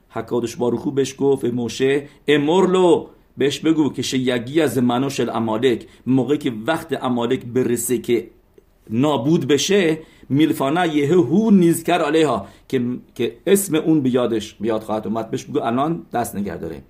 [0.10, 6.54] حکادش باروخو بهش گفت موشه امرلو بهش بگو که شیگی از مناش امالک موقعی که
[6.68, 8.30] وقت امالک برسه که
[8.90, 10.00] نابود بشه
[10.30, 12.82] میلفانه یه هو نیزکر علیها که,
[13.16, 15.32] که اسم اون بیادش بیاد خواهد اومد.
[15.32, 16.82] بهش بگو الان دست نگه داره.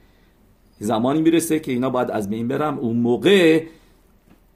[0.79, 3.63] زمانی می‌رسه که اینا باید از بین برم اون موقع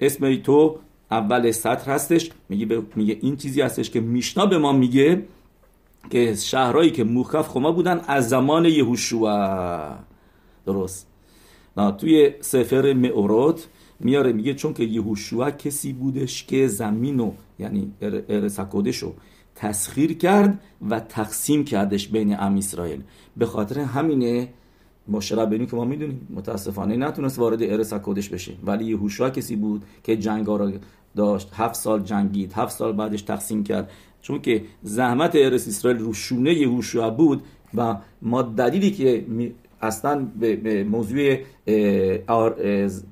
[0.01, 0.79] اسم تو
[1.11, 2.31] اول سطر هستش.
[2.49, 5.23] میگه, میگه این چیزی هستش که میشنا به ما میگه
[6.09, 9.95] که شهرهایی که موخف خما بودن از زمان یهوشوا
[10.65, 11.07] درست.
[11.97, 13.67] توی سفر معورات
[13.99, 19.13] میاره میگه چون که یهوشوا کسی بودش که زمینو یعنی ارسکودشو
[19.55, 23.03] تسخیر کرد و تقسیم کردش بین ام اسرائیل.
[23.37, 24.47] به خاطر همینه
[25.09, 28.51] مشرب که ما می‌دونیم متاسفانه نتونست وارد ارس کودش بشه.
[28.65, 30.71] ولی یهوشوا کسی بود که جنگ را
[31.15, 33.91] داشت هفت سال جنگید هفت سال بعدش تقسیم کرد.
[34.21, 37.43] چون که زحمت ارس اسرائیل رو شونه یهوشوا بود
[37.73, 39.25] و ما دلیلی که
[39.81, 41.35] اصلا به موضوع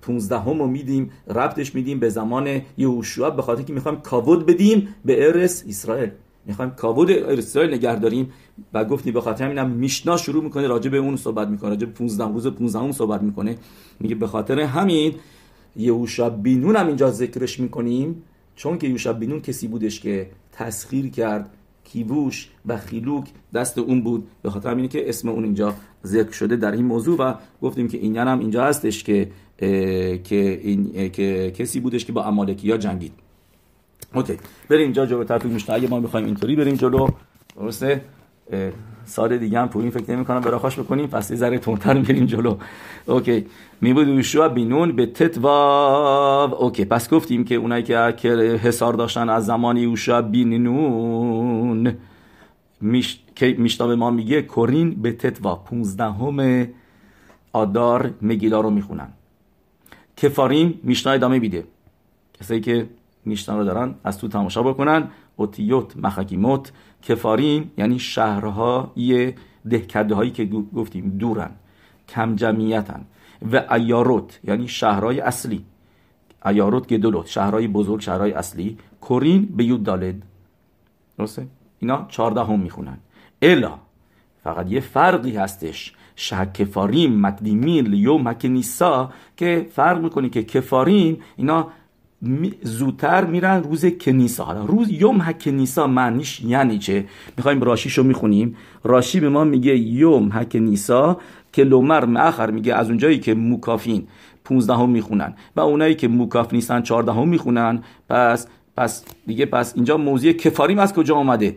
[0.02, 4.88] 15 هم رو میدیم ربطش میدیم به زمان یهوشua به خاطر که می‌خوایم کاود بدیم
[5.06, 6.10] به ارس اسرائیل.
[6.48, 8.34] می‌خوایم کاود اسرائیل نگه داریم
[8.74, 11.94] و گفتیم به خاطر همینم میشنا شروع می‌کنه راجع به اون صحبت می‌کنه راجع به
[11.94, 13.58] 15 روز 15 هم صحبت می‌کنه.
[14.00, 15.14] میگه به خاطر همین
[15.76, 18.24] یهوشع بینون هم اینجا ذکرش می‌کنیم
[18.56, 21.50] چون که یوشع بینون کسی بودش که تسخیر کرد
[21.84, 24.28] כיבוש וחילוק دست اون بود.
[24.42, 25.74] به خاطر همینه که اسم اون اینجا
[26.06, 29.32] ذکر شده در این موضوع و گفتیم که این هم اینجا هستش که
[30.24, 33.27] که, این که کسی بودش که با امالکی جنگید.
[34.13, 34.38] okay.
[34.70, 37.08] بریم اینجا جلوتر تو משנה اگه ما می‌خوایم اینطوری بریم جلو.
[37.56, 38.02] درسته؟
[39.06, 41.08] سال دیگه هم پوریم فکر نمی کنم براخاش بکنیم.
[41.08, 42.58] پس یه ذره تونتر بریم جلو.
[43.06, 43.46] okay.
[43.82, 46.86] מימות יהושע בן נון בט"ו okay.
[46.86, 51.98] پس گفتیم که اونایی که حصار داشتن از زمان یوشوا بن نون
[52.82, 53.20] میش...
[53.36, 56.70] که میشتا به ما میگه کورین به تتوا 15 همه
[57.54, 59.08] آدار مگیلا رو می‌خونن.
[60.17, 61.63] کفاریم میشنا ادامه بیده
[62.39, 62.88] کسایی که
[63.28, 65.08] میشنا رو دارن از تو تماشا بکنن.
[65.36, 69.34] اوتیوت مخکیموت کفاریم یعنی شهرهای
[69.70, 71.52] دهکده هایی که گفتیم دورن
[72.08, 73.06] کم جمعیتن
[73.52, 75.66] و ایاروت یعنی شهرهای اصلی.
[76.46, 78.78] ایاروت گدولوت شهرهای بزرگ شهرهای اصلی.
[79.02, 80.24] کورین به یود دالد
[81.18, 81.48] درسته؟
[81.80, 82.98] اینا چارده هم می‌خونن.
[83.42, 83.74] الا
[84.44, 85.94] فقط یه فرقی هستش.
[86.16, 91.68] شه کفاریم مقدیمین لیوم نیسا که فرق می‌کنی که کفاریم اینا
[92.62, 94.44] زودتر میرن روز کنیسا.
[94.44, 97.06] حالا روز یوم هکنیسا معنیش یعنی چه؟
[97.38, 98.56] می‌خوایم راشیشو می‌خونیم.
[98.84, 101.18] راشی به ما میگه یوم هکنیسا
[101.54, 102.74] که لومر مأخر میگه.
[102.74, 104.08] از اونجایی که موکافین
[104.44, 107.84] 15 هم می‌خونن و اونایی که موکاف نیستن 14 هم می‌خونن.
[108.10, 111.56] پس پس دیگه پس اینجا موضوع کفاریم از کجا آمده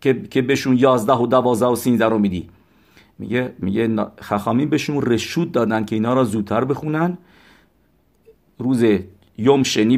[0.00, 2.48] که که بهشون 11 و 12 و 13 رو میدی.
[3.18, 7.18] میگه میگه خخامی بهشون رشود دادن که اینا را زودتر بخونن.
[8.58, 8.84] روز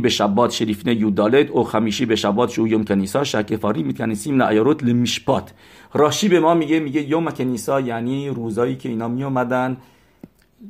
[0.03, 5.53] به شبات شریفنه یودالد او خمیشی به شبات شو یوم کنیسا شکفاری میتنسیم نایروت لمیشپات
[5.95, 9.77] راشی به ما میگه میگه یوم کنیسا یعنی روزایی که اینا میامدن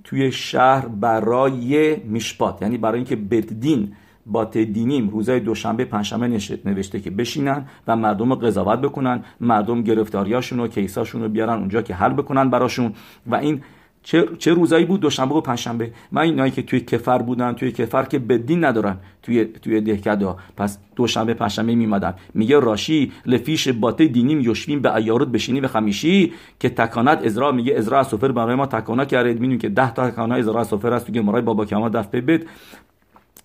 [0.05, 3.93] توی شهر برای میشپات یعنی برای اینکه بددین
[4.27, 10.61] با تدینیم روزای دوشنبه پنجشنبه نوشته که بشینن و مردم رو قضاوت بکنن مردم گرفتاریاشون
[10.61, 12.93] و کیساشون رو بیارن اونجا که حل بکنن براشون
[13.27, 13.63] و این
[14.03, 18.05] چه, چه روزایی بود دوشنبه و پنجشنبه؟ من اینایی که توی کفر بودن توی کفر
[18.05, 24.41] که بدین ندارن توی توی دهکده پس دوشنبه پنجشنبه میمدن میگه راشی لفیش باته دینیم
[24.41, 28.67] یوشویم به ایارت بشینی به خمیشی که تکانت ازرا میگه ازرا از سفر برای ما
[28.67, 31.89] تکانا کرد می‌دونیم که 10 تا تکانا ازرا از سفر هست توی مرای بابا کما
[31.89, 32.43] دفعه بد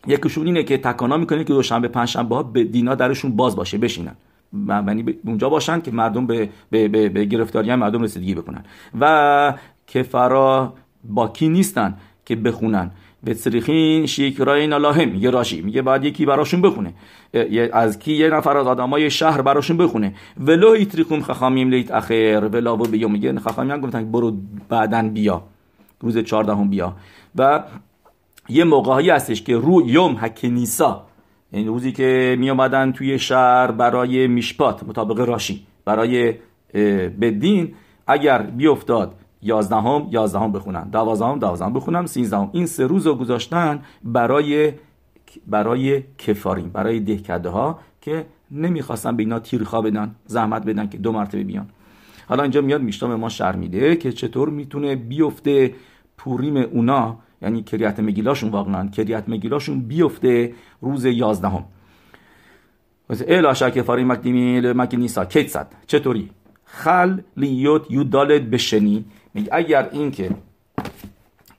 [0.08, 4.16] یکیشون اینه که تکانا می‌کنه که دوشنبه پنجشنبه ها به دینا درشون باز باشه بشینن.
[4.70, 8.64] یعنی اونجا باشن که مردم به, به, به, به گرفتاری مردم رسیدگی بکنن.
[9.00, 9.54] و
[9.88, 10.74] کفرا
[11.04, 12.92] باکی نیستن که بخونن؟
[13.24, 15.62] به شیک شیکرای نلاهم میگه راشی.
[15.62, 16.94] میگه بعد یکی براشون بخونه.
[17.74, 20.16] از کی یه نفر از آدمای شهر براشون بخونه.
[20.40, 22.50] ولو ایتریکوم خخامیم لیت اخر.
[22.54, 23.08] ولا و بیو.
[23.08, 24.34] میگه خخامیان گفتن برو
[24.70, 25.44] بعدن بیا.
[26.02, 26.96] روز 14 هم بیا.
[27.36, 27.64] و
[28.50, 31.08] یه موقعی هستش که رو یوم هکنیسا
[31.52, 36.34] این یعنی روزی که می آمدن توی شهر برای میشپات مطابق راشی برای
[37.22, 37.74] بدین
[38.08, 40.90] اگر بیافتاد یازدهم یازدهم بخونن.
[40.90, 42.06] دوازدهم دوازدهم بخونم.
[42.06, 44.74] سیزدهم این سه روز رو گذاشتن برای
[45.48, 51.12] برای کفارین برای دهکده ها که نمی‌خواستن به اینا تیرخوا بدن زحمت بدن که دو
[51.12, 51.70] مرتبه بیان.
[52.28, 55.74] حالا اینجا میاد میشتام ما شر میده که چطور می‌تونه بیفته
[56.18, 61.66] پوریم اونا یعنی کریت مگیلاشون واقعا کریت مگیلاشون بیفته روز یازدهم.
[63.28, 66.30] الا شک مکدیمی مکنیسا کیت چطوری؟
[66.66, 69.06] خل لیوت یودالت بشنی.
[69.38, 70.32] میگه اگر این که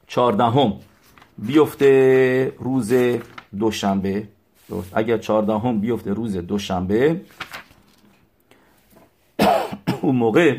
[0.06, 0.72] چهاردهم
[1.38, 2.92] بیفته روز
[3.58, 4.28] دوشنبه
[4.92, 7.20] اگر چهاردهم بیفته روز دوشنبه
[10.02, 10.56] اون موقع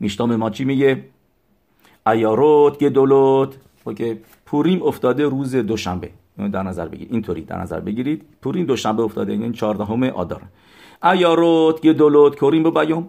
[0.00, 1.04] میشتام ما چی میگه؟
[2.06, 3.56] ایاروت گدولوت
[3.96, 6.10] که پوریم افتاده روز دوشنبه.
[6.52, 7.12] در نظر بگیرید.
[7.12, 8.24] اینطوری در نظر بگیرید.
[8.42, 10.42] پوریم دوشنبه افتاده این چهاردهم آدار
[11.02, 13.08] ایاروت گدولوت کوریم به بیوم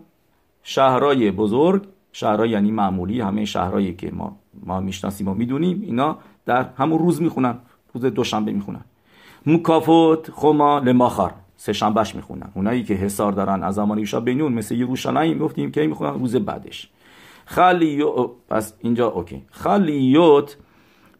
[0.63, 1.88] شهرهای بزرگ.
[2.12, 7.22] شهرهای یعنی معمولی همه شهرهایی که ما ما می‌شناسیم و می‌دونیم اینا در همون روز
[7.22, 7.58] می‌خونن
[7.93, 8.82] روز دوشنبه می‌خونن.
[9.45, 12.50] مکافوت خما لماخر سه شنبهش می‌خونن.
[12.56, 16.89] اونایی که حسار دارن از زمان ایشا بینون مثل یروشلایم گفتیم که می‌خونن؟ روز بعدش.
[17.45, 19.41] خالیو پس اینجا اوکی.
[19.52, 20.58] خالیوت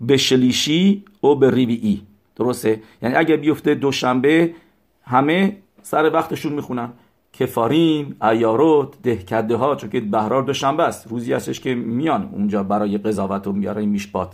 [0.02, 1.52] به شلیشی و به
[2.36, 4.54] درسته؟ یعنی اگه بیفته دوشنبه
[5.04, 6.90] همه سر وقتشون می‌خونن.
[7.40, 11.08] کفاریم ایاروت دهکده ها چون که بهرار دوشنبه است.
[11.08, 14.34] روزی هستش که میان اونجا برای قضاوت و برای میشبات.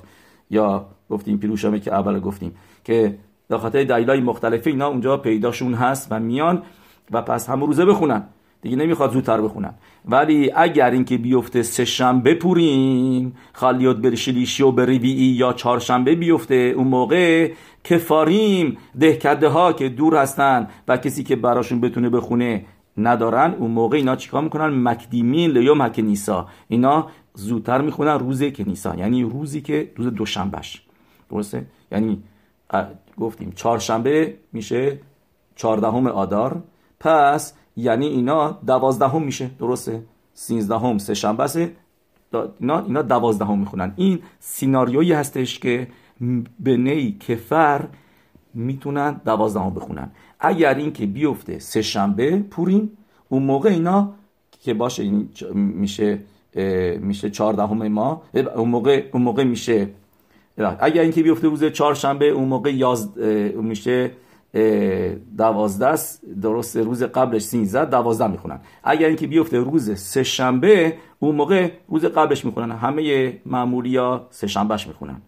[0.50, 6.08] یا گفتیم پیروشامه که اول گفتیم که به خاطر دلایل مختلفه اینا اونجا پیداشون هست
[6.12, 6.62] و میان
[7.12, 8.24] و پس هم روزه بخونن.
[8.62, 9.74] دیگه نمی‌خواد زودتر بخونن.
[10.06, 16.74] ولی اگر اینکه بیفته سه شنبه پوریم خالیات بر شلیشی و بر یا چهارشنبه بیفته
[16.78, 17.52] اون موقع
[17.84, 22.65] کفاریم دهکده ها که دور هستن و کسی که براشون بتونه بخونه
[22.97, 26.47] ندارن اون موقع اینا چیکار می‌کنن؟ مکدیمین لیوم هک نیسا.
[26.67, 30.81] اینا زودتر می‌خونن روز کنیسا یعنی روزی که روز دوشنبهش.
[31.29, 32.23] درسته؟ یعنی
[33.17, 34.99] گفتیم چهارشنبه میشه
[35.55, 36.63] چهاردهم آدار
[36.99, 39.49] پس یعنی اینا دوازدهم میشه.
[39.60, 40.03] درسته؟
[40.34, 41.13] سینزدهم سه.
[41.13, 41.71] شنبه
[42.60, 43.93] اینا اینا دوازدهم می‌خونن.
[43.95, 45.88] این سیناریویی هستش که
[46.60, 47.88] بنی کفر
[48.53, 50.12] می‌تونن دوازدهم بخونن.
[50.39, 52.98] اگر این که بیفته سه شنبه پوریم
[53.30, 54.13] اون موقع اینا
[54.62, 56.19] که باشه این میشه
[57.00, 58.21] میشه چهاردهم ما
[58.56, 59.89] اون موقع اون موقع میشه.
[60.80, 63.17] اگر اینکه بیفته روز چهارشنبه اون موقع یاز
[63.56, 64.12] میشه
[65.38, 66.00] دوازده
[66.41, 68.60] درست روز قبلش سینزده دوازده می‌خونن.
[68.84, 72.71] اگر اینکه بیفته روز سه شنبه اون موقع روز قبلش می‌خونن.
[72.71, 75.21] همه معمولی ها سه شنبهش می‌خونن.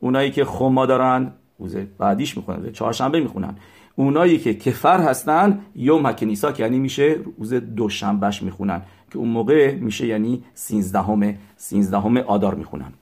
[0.00, 3.56] اونایی که خما دارن روز بعدیش می‌خونن چهارشنبه می‌خونن.
[3.96, 8.82] اونایی که کفر هستن یوم هکنیسا که یعنی میشه روز دوشنبهش می‌خونن.
[9.10, 12.92] که اون موقع میشه یعنی سینزدهم سینزدهم آدار می‌خونن.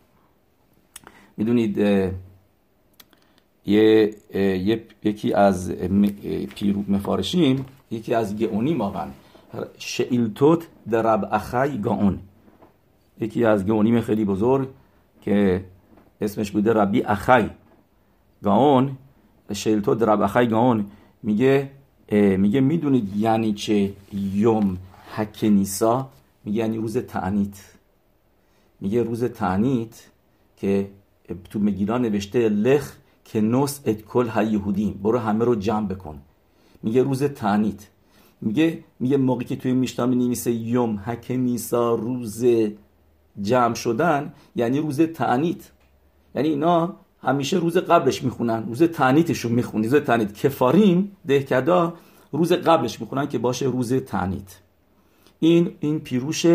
[1.37, 1.79] می‌دونید
[3.67, 4.15] یه،,
[5.05, 5.73] یکی از
[6.55, 9.07] پیرو مفارشیم یکی از گئونی واقعا
[10.91, 12.19] در رب اخای گاون
[13.21, 14.69] یکی از گئونیم خیلی بزرگ
[15.23, 15.65] که
[16.21, 17.51] اسمش بوده ربی اخای.
[18.43, 18.97] گاون
[19.53, 20.87] شئیلتوت در رب اخای گاون
[21.23, 21.71] میگه
[22.13, 24.79] میگه می‌دونید یعنی چه یوم
[25.15, 26.09] حک نیسا؟
[26.45, 27.61] میگه یعنی روز تعنیت.
[28.81, 30.11] میگه روز تعنیت
[30.57, 30.91] که
[31.51, 36.21] تو مگیران نوشته لخ که نوس ات کل یهودیم برو همه رو جمع بکن.
[36.83, 37.89] میگه روز تعنیت.
[38.41, 42.45] میگه میگه موقعی که توی میشنا می یوم حک نیسا روز
[43.43, 45.71] جمع شدن یعنی روز تعنیت.
[46.35, 51.95] یعنی اینا همیشه روز قبلش می‌خونن روز تعنیتشون می‌خونن روز تعنیت کفاریم دهکدا
[52.33, 54.61] روز قبلش می‌خونن که باشه روز تعنیت
[55.39, 56.47] این این پیروش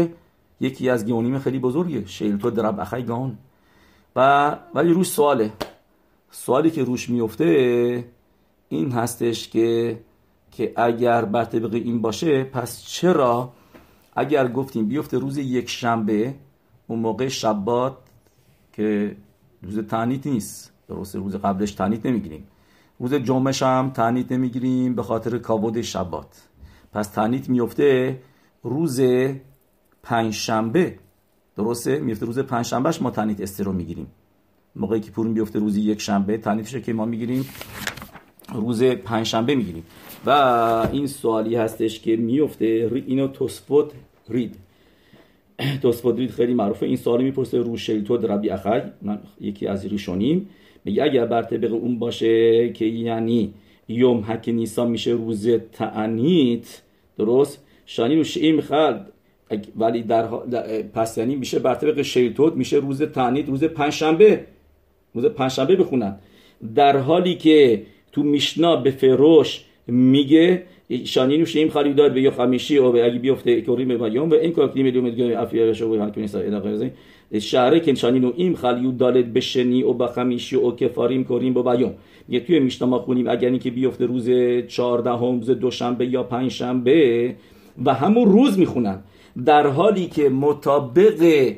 [0.59, 3.37] یکی از گیونیم خیلی بزرگه شیلتو درب اخی گان.
[4.15, 5.53] و ولی روش سواله.
[6.31, 8.05] سوالی که روش میفته
[8.69, 9.99] این هستش که
[10.51, 13.53] که اگر بر طبق این باشه پس چرا
[14.15, 16.35] اگر گفتیم بیفته روز یک شنبه
[16.87, 17.97] اون موقع شبات
[18.73, 19.15] که
[19.63, 20.73] روز تعنیت نیست.
[20.87, 22.47] درسته روز قبلش تعنیت نمی‌گیریم.
[22.99, 26.47] روز جمعه هم تعنیت نمی‌گیریم به خاطر کابود شبات.
[26.93, 28.19] پس تعنیت میفته
[28.63, 29.01] روز
[30.03, 30.99] پنجشنبه.
[31.57, 34.07] درسته؟ میفته روز پنجشنبهش ما تنیت استرو می‌گیریم.
[34.75, 37.45] موقعی که پوریم بیفته روزی یک شنبه تنیتش که ما می‌گیریم
[38.53, 39.83] روز پنجشنبه می‌گیریم.
[40.25, 40.29] و
[40.91, 42.65] این سوالی هستش که میفته
[43.05, 43.91] اینو توسفوت
[44.29, 44.55] رید
[45.81, 46.85] توسفوت رید خیلی معروفه.
[46.85, 48.81] این سوالی می‌پرسه رو شیلتو ربی اخی
[49.41, 50.49] یکی از ریشونیم.
[50.85, 53.53] میگه اگر بر طبق اون باشه که یعنی
[53.87, 56.81] یوم حک نیسا میشه روز تعنیت.
[57.17, 59.11] درست؟ شانی رو شیم خلد
[59.77, 60.27] ولی در
[60.93, 61.97] پس یعنی میشه بر طبق
[62.55, 64.45] میشه روز تعنید روز پنجشنبه.
[65.13, 66.15] روز پنجشنبه بخونن.
[66.75, 70.63] در حالی که تو میشنا به فروش میگه
[71.05, 74.33] شانی نوش این خالی داد به یو خمیشی و به بیفته کریم به یوم و
[74.33, 76.91] این کار کلمه دیوم دیگه افیار شو و کنیسا نیست ادامه
[77.39, 81.53] شهره که شانی نو این خالی دالت به شنی و به خمیشی و کفاریم کریم
[81.53, 81.93] با بیوم
[82.29, 84.29] یه توی میشنا ما خونیم اگر اینکه بیفته روز
[84.67, 87.35] 14 روز دوشنبه یا پنجشنبه
[87.85, 88.99] و همون روز می‌خونن
[89.45, 91.51] در حالی که مطابق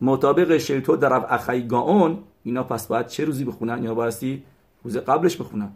[0.00, 4.42] مطابق شیطو در اخی گاون اینا پس باید چه روزی بخونن یا بایستی
[4.84, 5.72] روز قبلش بخونن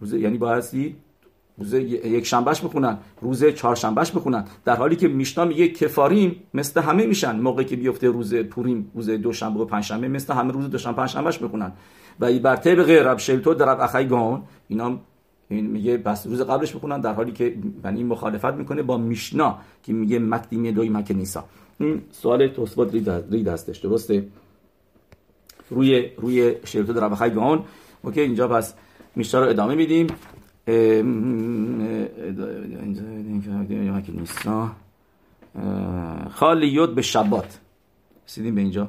[0.00, 0.96] روز یعنی بایستی
[1.58, 7.06] روز یک شنبهش بخونن روز چهارشنبهش بخونن در حالی که میشنا میگه کفاریم مثل همه
[7.06, 7.40] میشن.
[7.40, 11.72] موقعی که بیفته روز پوریم روز دوشنبه و پنجشنبه مثل همه روز دوشنبه پنجشنبهش بخونن
[12.20, 14.98] و بر طبق رب شیطو در اخی گاون اینا
[15.48, 17.44] این میگه بس روز قبلش بخونن در حالی که
[17.84, 21.44] یعنی این مخالفت می‌کنه با میشنا که میگه مکدیمی دوی مکه نیسا.
[21.80, 22.94] این سوال توسفات
[23.30, 24.26] رید هستش درسته؟
[25.70, 27.64] روی روی شرطو در ربخای گان.
[28.02, 28.74] اوکی اینجا پس
[29.16, 30.06] میشنا رو ادامه میدیم.
[36.30, 37.58] خالی یود به شبات
[38.26, 38.88] رسیدیم به اینجا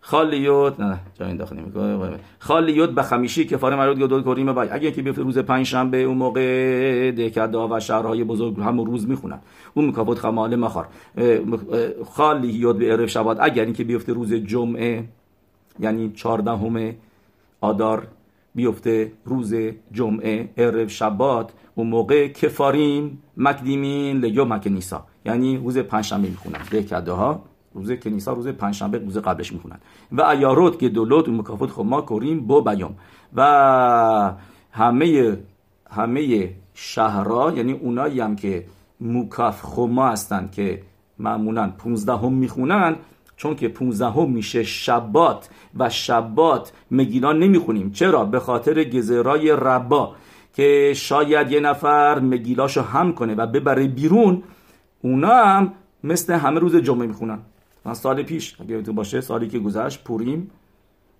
[0.00, 4.68] خالیوت نه جای این داخل نمی‌کنه خالیوت به خمیشی که فاره مرود گدول کریم بای
[4.68, 9.40] اگه که بیفته روز پنج شنبه اون موقع دهکده و شهرهای بزرگ همون روز می‌خونن
[9.74, 10.88] اون مکافات خمال مخار
[12.10, 15.04] خالیوت به عرف شباد اگر اینکه بیفته روز جمعه
[15.80, 16.94] یعنی چهاردهم
[17.60, 18.06] آدار
[18.54, 19.54] بیفته روز
[19.92, 26.58] جمعه عرب شبات اون موقع کفاریم مکدیمین لیو مکنیسا یعنی روز پنجشنبه می‌خونن.
[26.70, 27.42] دهکده ها
[27.74, 29.78] روز کنیسا روز پنجشنبه روز قبلش می‌خونن.
[30.12, 32.94] و ایاروت که دولت و خب ما کریم با بیام.
[33.36, 34.34] و
[34.70, 35.38] همه
[35.90, 38.64] همه شهرها یعنی اونایی هم که
[39.00, 40.82] مکاف خما هستن که
[41.18, 42.96] معمولا 15 هم می‌خونن
[43.42, 47.90] چون که 15 هم میشه شبات و شبات مگیلان نمی‌خونیم.
[47.90, 50.14] چرا؟ به خاطر گزرای ربا
[50.54, 54.42] که شاید یه نفر مگیلاشو هم کنه و ببره بیرون
[55.02, 55.72] اونا هم
[56.04, 57.38] مثل همه روز جمعه می‌خونن.
[57.84, 60.50] من سال پیش اگه تو باشه سالی که گذشت پوریم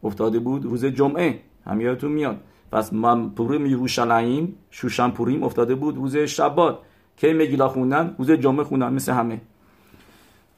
[0.04, 1.38] افتاده بود روز جمعه.
[1.66, 2.36] هم یادتون میاد.
[2.72, 6.78] پس من پوریم یروشلایم شوشن پوریم افتاده بود روز شبات.
[7.16, 9.40] که مگیلا خوندن؟ روز جمعه خوندن مثل همه.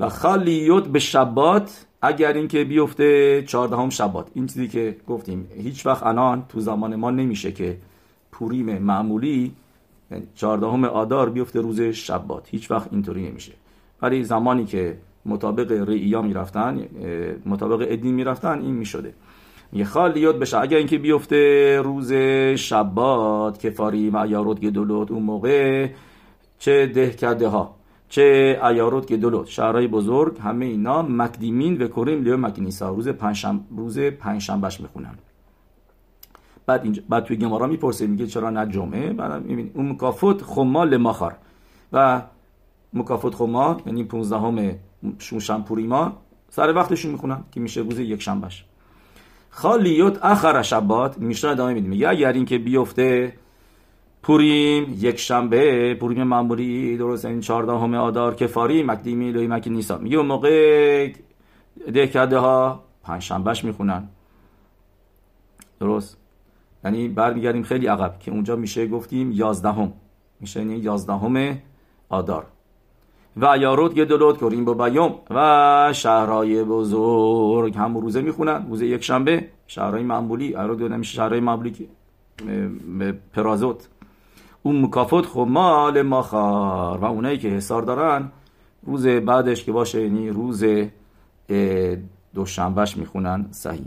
[0.01, 4.27] و خالیوت به شبات اگر اینکه بیفته چهاردهم شبات.
[4.35, 7.77] این چیزی که گفتیم هیچ وقت الان تو زمان ما نمیشه که
[8.33, 9.53] پوریم معمولی
[10.11, 12.49] یعنی چهاردهم آدار بیفته روز شبات.
[12.51, 13.53] هیچ وقت اینطوری نمیشه.
[14.03, 16.89] ولی زمانی که مطابق رئیا می‌رفتن
[17.47, 19.15] مطابق ادین می‌رفتن این می‌شده.
[19.73, 20.59] یه خالیات بشه.
[20.59, 22.13] اگر اینکه بیفته روز
[22.57, 25.89] شبات کفاری و ایارود گدولوت اون موقع
[26.59, 27.75] چه دهکده ها
[28.15, 33.99] چه ایارود گدولوت شهرهای بزرگ همه اینا مکدیمین و کریم لیو مکنیسا روز پنجشنبه روز
[33.99, 35.15] پنجشنبهش می‌خونن.
[36.67, 40.85] بعد اینجا بعد توی گمارا می‌پرسه میگه چرا نه جمعه؟ بعد می‌بینی اون مکافوت خما
[40.85, 41.37] لماخار.
[41.93, 42.23] و
[42.93, 44.79] مکافوت خما یعنی 15 همه
[45.69, 46.17] پوریما
[46.49, 48.65] سر وقتشون می‌خونن که میشه روز یک شنبهش
[49.51, 53.33] خالیوت اخر شبات میشه ادامه میده میگه اگر اینکه بیفته
[54.25, 55.95] پوریم یک شنبه.
[55.95, 58.83] پوریم معمولی درست این 14 همه آدار کفاری.
[58.83, 59.99] مکدیمی لوی مکی نیسا.
[59.99, 61.13] میگه اون موقع
[61.95, 64.09] دهکده ها پنج شنبهش می‌خونن.
[65.81, 66.17] درست.
[66.85, 69.93] یعنی برمیگردیم خیلی عقب که اونجا میشه گفتیم یازدهم.
[70.41, 71.59] میشه یعنی یازدهم
[72.09, 72.47] آدار.
[73.37, 78.67] و یارود گدلوت کریم با بیام و شهرهای بزرگ هم روزه می‌خونن.
[78.69, 79.49] روز یک شنبه.
[79.67, 80.55] شهرهای معمولی.
[80.55, 81.85] اراد نمیشه شهرهای معمولی که
[83.33, 83.89] پرازوت.
[84.67, 88.33] اون مکافات خب مال ماخار و اونایی که حسار دارن
[88.83, 90.65] روز بعدش که باشه یعنی روز
[92.35, 93.87] دوشنبهش می‌خونن صحیح.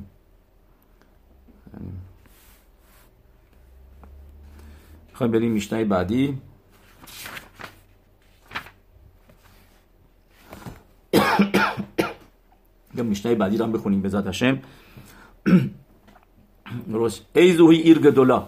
[5.13, 6.37] خواهیم بریم משנה بعدی.
[12.95, 14.59] یا משנה بعدی رو هم بخونیم به השם
[16.87, 17.21] درست.
[17.35, 18.47] איזו היא עיר גדולה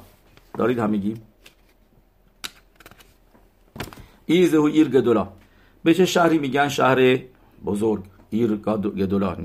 [0.57, 1.28] دارید همگی؟
[4.29, 5.27] איזו היא עיר גדולה
[5.83, 7.19] به چه شهری میگن شهر
[7.65, 9.37] بزرگ עיר גדולה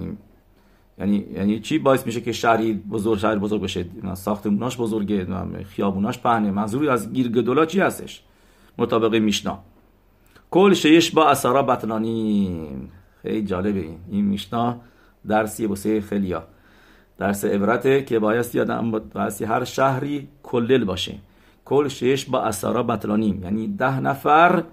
[0.98, 5.26] یعنی یعنی چی باعث میشه که شهری بزرگ شهر بزرگ بشه ساختموناش بزرگه
[5.64, 8.22] خیابوناش پهنه منظوری از گیر گدولا چی هستش
[8.78, 9.58] مطابق میشنا
[10.50, 12.68] کل شیش با اثارا بطلانی
[13.22, 14.80] خیلی جالبه این این میشنا
[15.28, 16.44] درسی بسه خیلیا
[17.18, 21.14] درس عبرته که بایستی آدم بایستی هر شهری کلل باشه
[21.64, 23.42] کل شش با اثارا بطلانیم.
[23.42, 24.64] یعنی ده نفر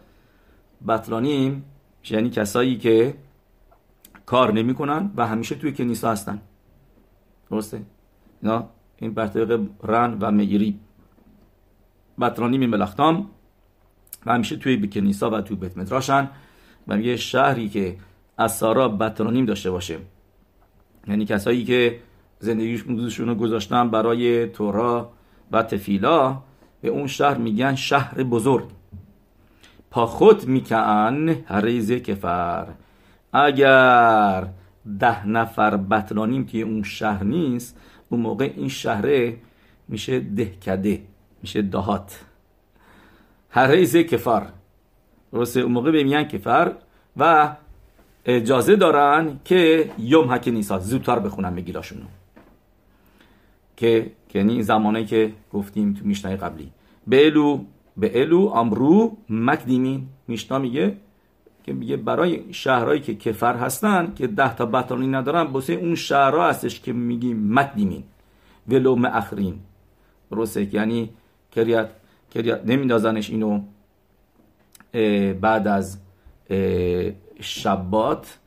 [0.88, 1.66] بطلانیم
[2.10, 3.16] یعنی کسایی که
[4.26, 6.42] کار نمی‌کنن و همیشه توی کنیسا هستن.
[7.52, 7.82] درسته؟
[8.42, 9.30] اینا این بر
[9.84, 10.80] رن و میری
[12.22, 13.30] بطلانیم ملختام
[14.26, 16.30] و همیشه توی کنیسا و توی بیت مدراشن
[16.88, 17.98] و یه شهری که
[18.38, 19.98] اثارا بطلانیم داشته باشه.
[21.08, 22.00] یعنی کسایی که
[22.40, 25.12] زندگیشون رو گذاشتن برای تورا
[25.52, 26.42] و تفیلا
[26.82, 28.66] به اون شهر میگن شهر بزرگ.
[29.92, 32.68] پاخوت میکن ریزه کفر.
[33.34, 34.48] اگر
[35.00, 37.78] ده نفر بطلانیم که اون شهر نیست
[38.10, 39.38] اون موقع این شهره
[39.88, 41.02] میشه دهکده
[41.42, 42.20] میشه دهات.
[43.56, 44.48] ریزه کفر.
[45.34, 46.76] درسته؟ اون موقع میگن کفر
[47.18, 47.56] و
[48.26, 52.06] اجازه دارن که یوم حک نیست زودتر بخونن مگیلاشونو
[53.78, 56.72] که یعنی این زمانه که گفتیم تو میشنای قبلی.
[57.08, 57.60] به الو
[57.98, 60.98] به الو امرو مکدیمین میشنا میگه
[61.64, 66.50] که میگه برای شهرهایی که کفر هستن که ده تا بطانی ندارن بسه اون شهرها
[66.50, 68.04] هستش که میگیم مکدیمین
[68.68, 69.60] ولو اخرین.
[70.32, 71.10] درسته؟ یعنی
[71.52, 71.90] کریت
[72.32, 73.62] کریت نمیندازنش اینو
[75.42, 75.98] بعد از
[77.42, 78.38] شبات.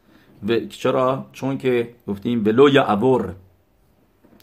[0.49, 3.35] و چرا؟ چون که گفتیم ولو یا ابور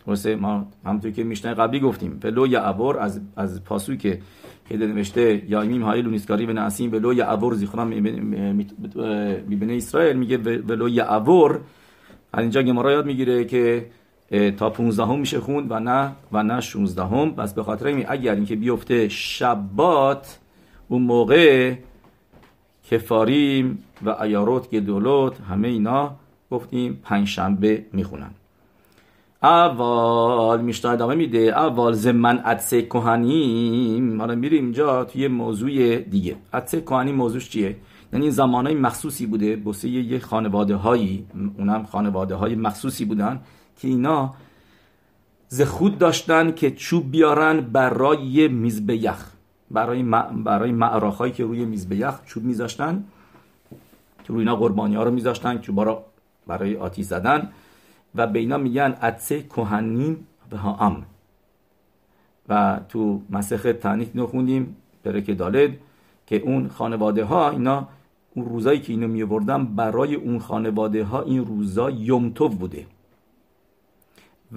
[0.08, 4.20] واسه ما همونطور که میشنه قبلی گفتیم ولو یا ابور از از پاسو که
[4.70, 10.18] که نوشته یا ایمیم های لونیسکاری و نعسیم ولو یا ابور زیخرام می‌بینه اسرائیل.
[10.18, 11.60] میگه ولو یا ابور
[12.34, 13.86] از اینجا گمارا یاد می‌گیره که
[14.58, 18.06] تا 15 هم میشه خوند و نه و نه 16 هم پس به خاطر این
[18.10, 20.40] اگر اینکه بیفته شبات
[20.88, 21.76] اون موقع
[22.92, 26.16] کفاریم و ایاروت گدولوت همه اینا
[26.52, 28.32] گفتیم پنج شنبه می‌خونن.
[29.44, 31.40] اول میشتای ادامه میده.
[31.40, 36.36] اول زمن عدسه کهنیم حالا میریم اینجا توی موضوع دیگه.
[36.54, 37.76] عدسه کهنی موضوعش چیه؟
[38.14, 39.56] یعنی زمانهای مخصوصی بوده.
[39.56, 41.26] بسه یه خانواده هایی
[41.58, 43.40] اونم خانواده های مخصوصی بودن
[43.82, 44.34] که اینا
[45.48, 49.32] زخود داشتن که چوب بیارن برای میزبه یخ.
[49.72, 50.04] برای,
[50.44, 53.04] برای معراخ که روی میزبه یخ چوب میذاشتن
[54.24, 56.04] که روی اینا قربانی ها رو میذاشتن چوبا
[56.48, 57.50] برای آتیش زدن.
[58.16, 61.06] و به اینا میگن عدسه کهنیم به ام
[62.50, 65.72] و تو مسخ تعنیت اینو خوندیم پرک دالد
[66.26, 67.88] که اون خانواده ها اینا
[68.36, 72.86] اون روزایی که اینو میوردن برای اون خانواده ها این روزا یومتوف بوده.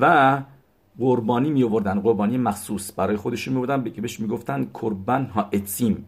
[0.01, 0.43] و
[0.99, 6.05] قربانی می آوردن قربانی مخصوص برای خودشون می آوردن که بهش می‌گفتن قربان ها اتسیم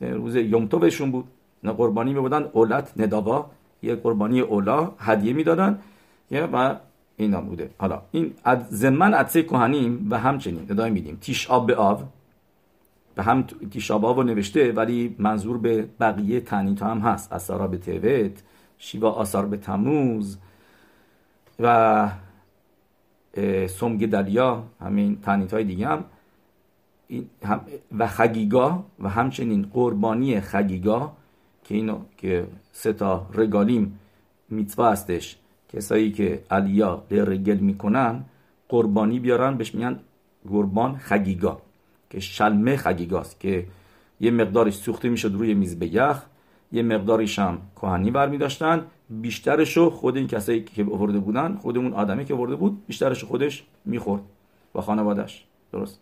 [0.00, 1.24] روز یومتوفشون بود.
[1.64, 3.50] نه قربانی می آوردن اولت نداوا
[3.82, 5.78] یه قربانی اولا هدیه می‌دادن.
[6.42, 6.76] و
[7.16, 7.70] اینا بوده.
[7.78, 11.18] حالا این از زمن عدسه کهنیم و همچنین ادامه میدیم.
[11.20, 12.02] تیش آب به آب.
[13.14, 17.32] به هم تیش آب رو نوشته ولی منظور به بقیه تنیت هم هست.
[17.32, 18.42] اثارا به توت
[18.78, 20.38] شیوا آثار به تموز
[21.60, 22.08] و
[23.68, 26.04] سومگدالیا همین تنیت های دیگه هم
[27.98, 31.12] و خگیگا و همچنین قربانی خگیگا
[31.64, 33.98] که اینو که سه تا رگالیم
[34.48, 35.36] میتوا هستش.
[35.74, 38.24] کسایی که علیا رگل می‌کنن
[38.68, 40.00] قربانی بیارن بهش میگن
[40.48, 41.62] قربان خگیگا
[42.10, 43.66] که شلمه خگیگاست که
[44.20, 45.86] یه مقدارش سوخته می‌شد روی میز به
[46.72, 51.92] یه مقداریش هم کهنی برمی داشتن بیشترشو خود این کسایی که آورده بودن خود اون
[51.92, 54.22] آدمی که آورده بود بیشترش خودش می‌خورد
[54.72, 56.00] با خانوادش درست.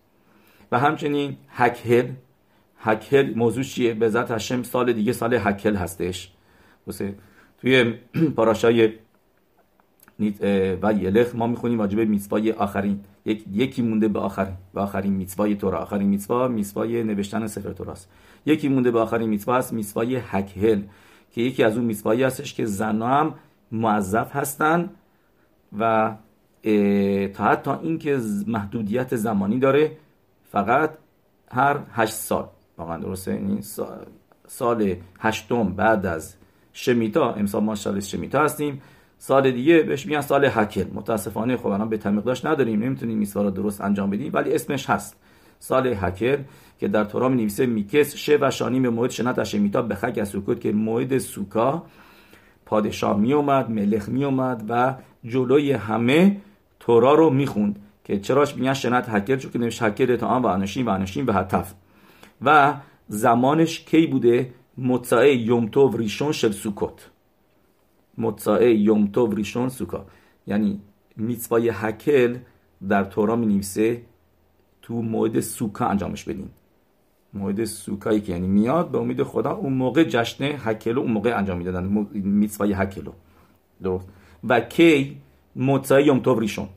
[0.72, 2.08] و همچنین حکهل
[2.76, 6.32] حکهل موضوع چیه؟ به ذات هشم سال دیگه سال حکهل هستش.
[7.58, 7.94] توی
[8.36, 8.92] پاراشای
[10.82, 13.00] و یلخ ما می‌خونیم واجب میتوای آخرین.
[13.24, 14.54] یک، یکی مونده به آخرین.
[14.74, 18.08] به آخرین میتوای تورا آخرین میتوا میتوای نوشتن سفر توراست
[18.46, 20.82] یکی مونده به آخرین میتوا هست میتوای حکهل
[21.32, 23.34] که یکی از اون میتوایی هستش که زنا هم
[23.72, 24.90] معذف هستن
[25.78, 26.14] و
[27.34, 29.96] تا حتی اینکه محدودیت زمانی داره
[30.50, 30.90] فقط
[31.50, 32.46] هر هشت سال.
[32.78, 33.60] واقعا درسته؟ این
[34.46, 36.34] سال هشتم بعد از
[36.72, 38.82] شمیتا امسال ما شمیتا هستیم.
[39.24, 40.84] سال دیگه بهش میگن سال حکل.
[40.92, 42.82] متاسفانه خب الان به تمیقداش نداریم.
[42.82, 44.30] نمی‌تونیم این سال درست انجام بدیم.
[44.34, 45.16] ولی اسمش هست.
[45.58, 46.36] سال حکل
[46.78, 50.24] که در تورا می نویسه میکس شه و شانی به موعد شنت شمیتا به خک
[50.24, 51.82] سوکوت که موعد سوکا
[52.66, 54.94] پادشاه می اومد ملخ می اومد و
[55.24, 56.36] جلوی همه
[56.80, 60.86] تورا رو می‌خوند که چراش میگن شنت حکل؟ چون که نوشت حکل تا و انشین
[60.86, 61.74] و انشین و حتف
[62.42, 62.74] و
[63.08, 67.11] زمانش کی بوده؟ مطعه یومتو ریشون شل سوکوت
[68.18, 70.06] مطعه یومتو ریشون سوکا.
[70.46, 70.80] یعنی
[71.16, 72.36] میتوای حکل
[72.88, 74.02] در تورا می نویسه
[74.82, 76.48] تو موعد سوکا انجامش بدین
[77.34, 81.58] موعد سوکایی که یعنی میاد به امید خدا اون موقع جشن حکلو اون موقع انجام
[81.58, 82.06] می‌دادن.
[82.12, 83.12] میتوای حکلو
[83.82, 84.08] درست.
[84.44, 85.16] و کی؟
[85.56, 86.68] مطعه یومتو ریشون.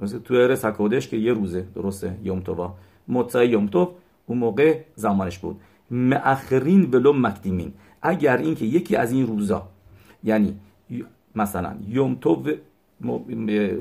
[0.00, 1.66] مثل تو ارس حکودش که یه روزه.
[1.74, 2.74] درسته؟ یومتووا
[3.08, 3.90] مطعه یومتو
[4.26, 5.60] اون موقع زمانش بود.
[5.90, 7.72] مأخرین ولو مکدیمین
[8.02, 9.68] اگر اینکه یکی از این روزا
[10.24, 10.54] یعنی
[11.36, 12.42] مثلا یومتو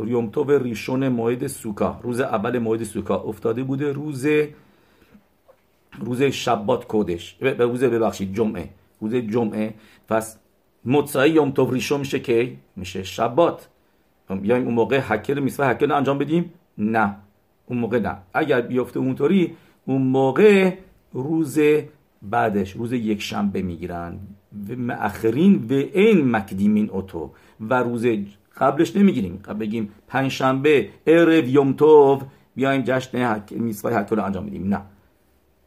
[0.08, 1.99] یومتو ریشون موعد سوکا.
[2.03, 3.91] روز اول موعد سوکا افتاده بوده.
[3.91, 4.28] روز
[5.99, 7.34] روز شبات کودش.
[7.34, 8.70] به روز ببخشید جمعه.
[9.01, 9.74] روز جمعه.
[10.08, 10.38] پس
[10.86, 13.68] متصای یومتو ریشون میشه که میشه شبات.
[14.43, 17.16] یا اون موقع حکل میسوه حکل انجام بدیم؟ نه.
[17.66, 18.18] اون موقع نه.
[18.34, 20.74] اگر بیفته اونطوری اون موقع
[21.14, 21.60] روز
[22.22, 24.20] بعدش روز یک شنبه می‌گیرن.
[24.70, 28.05] و مأخرین و این مکدیمین اوتو و روز
[28.57, 29.39] قبلش نمی‌گیریم.
[29.45, 32.24] قبل بگیم پنج شنبه ارو یوم توف
[32.55, 34.74] بیایم جشن میسوای حکل انجام بدیم.
[34.74, 34.82] نه.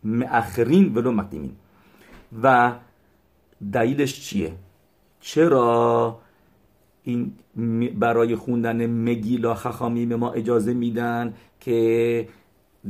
[0.04, 1.52] مأخرین ولو مکدیمین
[2.42, 2.72] و
[3.72, 4.52] دلیلش چیه؟
[5.20, 6.18] چرا
[7.02, 7.32] این
[7.98, 12.28] برای خوندن مگیلا خخامی به ما اجازه میدن که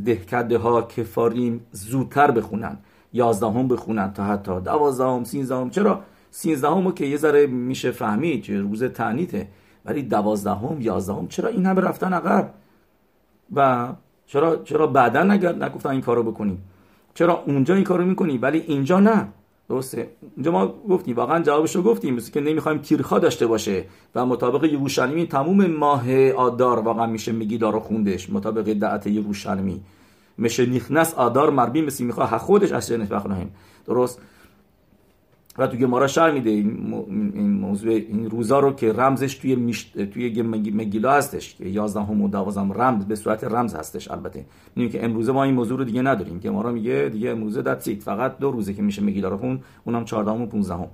[0.04, 2.78] دهکده ها کفاریم زودتر بخونن؟
[3.12, 6.00] یازدهم بخونن تا حتی دوازدهم سیزدهم چرا؟
[6.30, 9.48] سینزدهم که یه ذره میشه فهمید که روز تعنیته
[9.84, 12.54] ولی دوازدهم یازدهم چرا این همه رفتن عقب؟
[13.54, 13.88] و
[14.26, 16.62] چرا چرا بعدا نگرد نگفتن این کارو بکنیم؟
[17.14, 19.28] چرا اونجا این کارو می‌کنی؟ ولی اینجا نه.
[19.68, 22.14] درسته؟ اینجا ما گفتیم واقعا جوابش رو گفتیم.
[22.14, 23.84] مثل که نمی‌خوایم تیرخا داشته باشه.
[24.14, 28.30] و مطابق یروشلمی تموم ماه آدار واقعا میشه میگی دارو خوندش.
[28.30, 29.80] مطابق دعت یروشلمی
[30.38, 33.26] نیخنس آدار مربی مثل می‌خواه خودش از نفخ
[33.86, 34.20] درست؟
[35.58, 39.74] و تو گمارا شر میده این موضوع این روزا رو که رمزش توی.
[39.94, 41.54] توی مگیلا هستش.
[41.54, 44.44] که 11 هم و 12 رمز به صورت رمز هستش البته.
[44.76, 46.38] می‌دونیم که امروزه ما این موضوع رو دیگه نداریم.
[46.38, 50.30] گمارا میگه دیگه امروزه دتسیت فقط دو روزه که میشه مگیلا رو خون اونم 14
[50.30, 50.86] و 15 هم.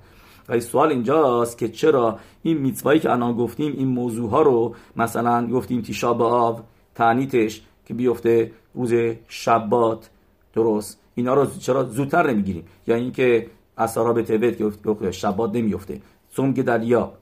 [0.49, 5.47] و سوال اینجاست که چرا این میتوایی که الان گفتیم این موضوع ها رو مثلا
[5.47, 6.65] گفتیم تیشا آب
[6.95, 8.95] تعنیتش که بیفته روز
[9.29, 10.11] شبات
[10.55, 11.01] درست.
[11.15, 13.47] اینا رو چرا زودتر نمی‌گیریم؟ یا اینکه
[13.79, 14.59] اسارا به تبت
[15.01, 16.01] که شبات نمیفته
[16.31, 17.13] سوم دریا.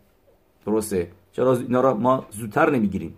[0.66, 1.10] درسته.
[1.32, 3.14] چرا اینا را ما زودتر نمی‌گیریم؟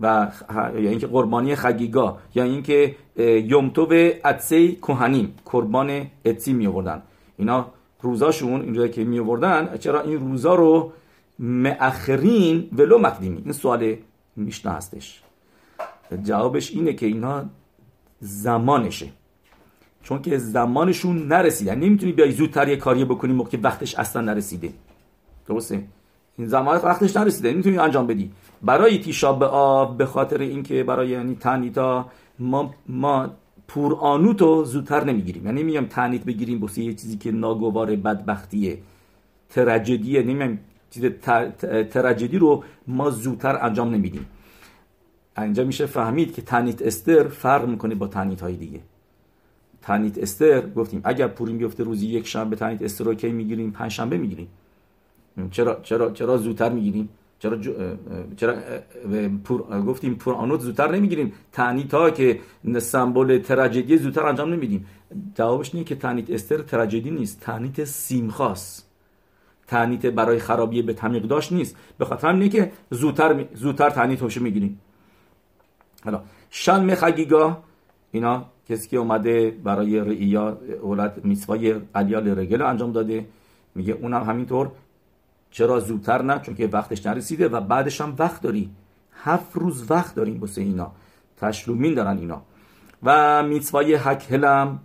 [0.00, 0.32] و
[0.74, 2.18] یا اینکه قربانی خگیگا.
[2.34, 3.88] یا اینکه یومتو
[4.24, 5.34] اتسی کوهنیم.
[5.44, 7.02] قربان اتسی می آوردن
[7.36, 7.66] اینا
[8.00, 10.92] روزاشون اینجا که می آوردن چرا این روزا رو
[11.38, 13.96] مأخرین ولو مقدیمی؟ این سوال
[14.36, 15.22] میشنا هستش
[16.22, 17.44] جوابش اینه که اینا
[18.24, 19.06] زمانشه.
[20.02, 21.70] چون که زمانشون نرسیده.
[21.70, 24.70] یعنی نمی‌تونی بیای زودتر یه کاری بکنی موقع وقتش اصلا نرسیده.
[25.48, 25.84] درسته؟
[26.36, 27.52] این زمان وقتش نرسیده.
[27.52, 28.30] نمی‌تونی انجام بدی.
[28.62, 32.06] برای تیشاب آب به خاطر اینکه برای یعنی تنیتا
[32.38, 33.30] ما ما
[33.68, 35.46] پور آنوتو زودتر نمی‌گیریم.
[35.46, 38.78] یعنی میگم تنیت بگیریم بسه یه چیزی که ناگوار بدبختیه.
[39.50, 40.58] تراژدیه نمیگم
[40.90, 41.04] چیز
[41.92, 44.26] تراژدی رو ما زودتر انجام نمیدیم.
[45.38, 48.80] اینجا میشه فهمید که تنیت استر فرق می‌کنه با تنیت های دیگه.
[49.82, 53.90] تنیت استر گفتیم اگر پوریم بیفته روزی یک شنبه تنیت استر رو کی می‌گیریم؟ پنج
[53.90, 54.48] شنبه می‌گیریم.
[55.50, 57.08] چرا چرا چرا زودتر می‌گیریم؟
[57.38, 57.58] چرا
[58.36, 58.54] چرا
[59.44, 61.32] پور گفتیم پور آنوت زودتر نمی‌گیریم.
[61.52, 62.40] تنیت ها که
[62.78, 64.86] سمبل تراژدی زودتر انجام نمیدیم.
[65.34, 68.84] جوابش اینه که تنیت استر تراژدی نیست تنیت سیمخاس
[69.66, 71.76] تنیت برای خرابی به تمیق داشت نیست.
[71.98, 74.80] به خاطر اینه که زودتر زودتر تنیت هوش می‌گیریم.
[76.04, 77.62] حالا شلم خگیگا
[78.10, 83.26] اینا کسی که اومده برای رئیا اولاد میسوای علیال رگل انجام داده
[83.74, 84.70] میگه اونم همینطور.
[85.50, 88.70] چرا زودتر نه؟ چون که وقتش نرسیده و بعدش هم وقت داری.
[89.12, 90.92] هفت روز وقت داریم بسه اینا.
[91.36, 92.42] تشلومین دارن اینا.
[93.02, 94.80] و میتوای حکلم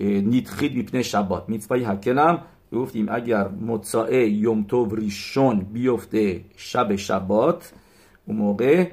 [0.00, 1.48] نیتخید میپنه شبات.
[1.48, 2.42] میتوای حکلم
[2.72, 7.72] گفتیم اگر متصاعه یومتو ریشون بیفته شب شبات
[8.26, 8.90] اون موقع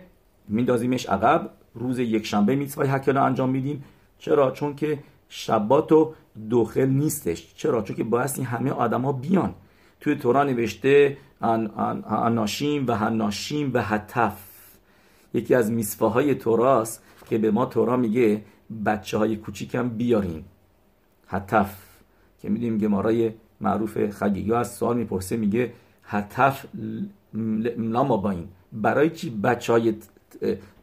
[0.47, 1.49] میندازیمش عقب.
[1.73, 3.83] روز یک شنبه میتوای حکل انجام میدیم.
[4.17, 6.13] چرا؟ چون که شبات و
[6.75, 7.53] نیستش.
[7.55, 9.53] چرا؟ چون که باید این همه آدما بیان.
[9.99, 14.37] توی تورا نوشته اناشیم و هناشیم و حتف
[15.33, 18.41] یکی از میسفه های توراست که به ما تورا میگه
[18.85, 20.43] بچه های کوچیکم بیارین.
[21.27, 21.77] حتف
[22.41, 23.31] که میدیم گمارای
[23.61, 25.73] معروف خگیگا از سوال می‌پرسه میگه
[27.77, 29.95] لاما با این برای چی بچه های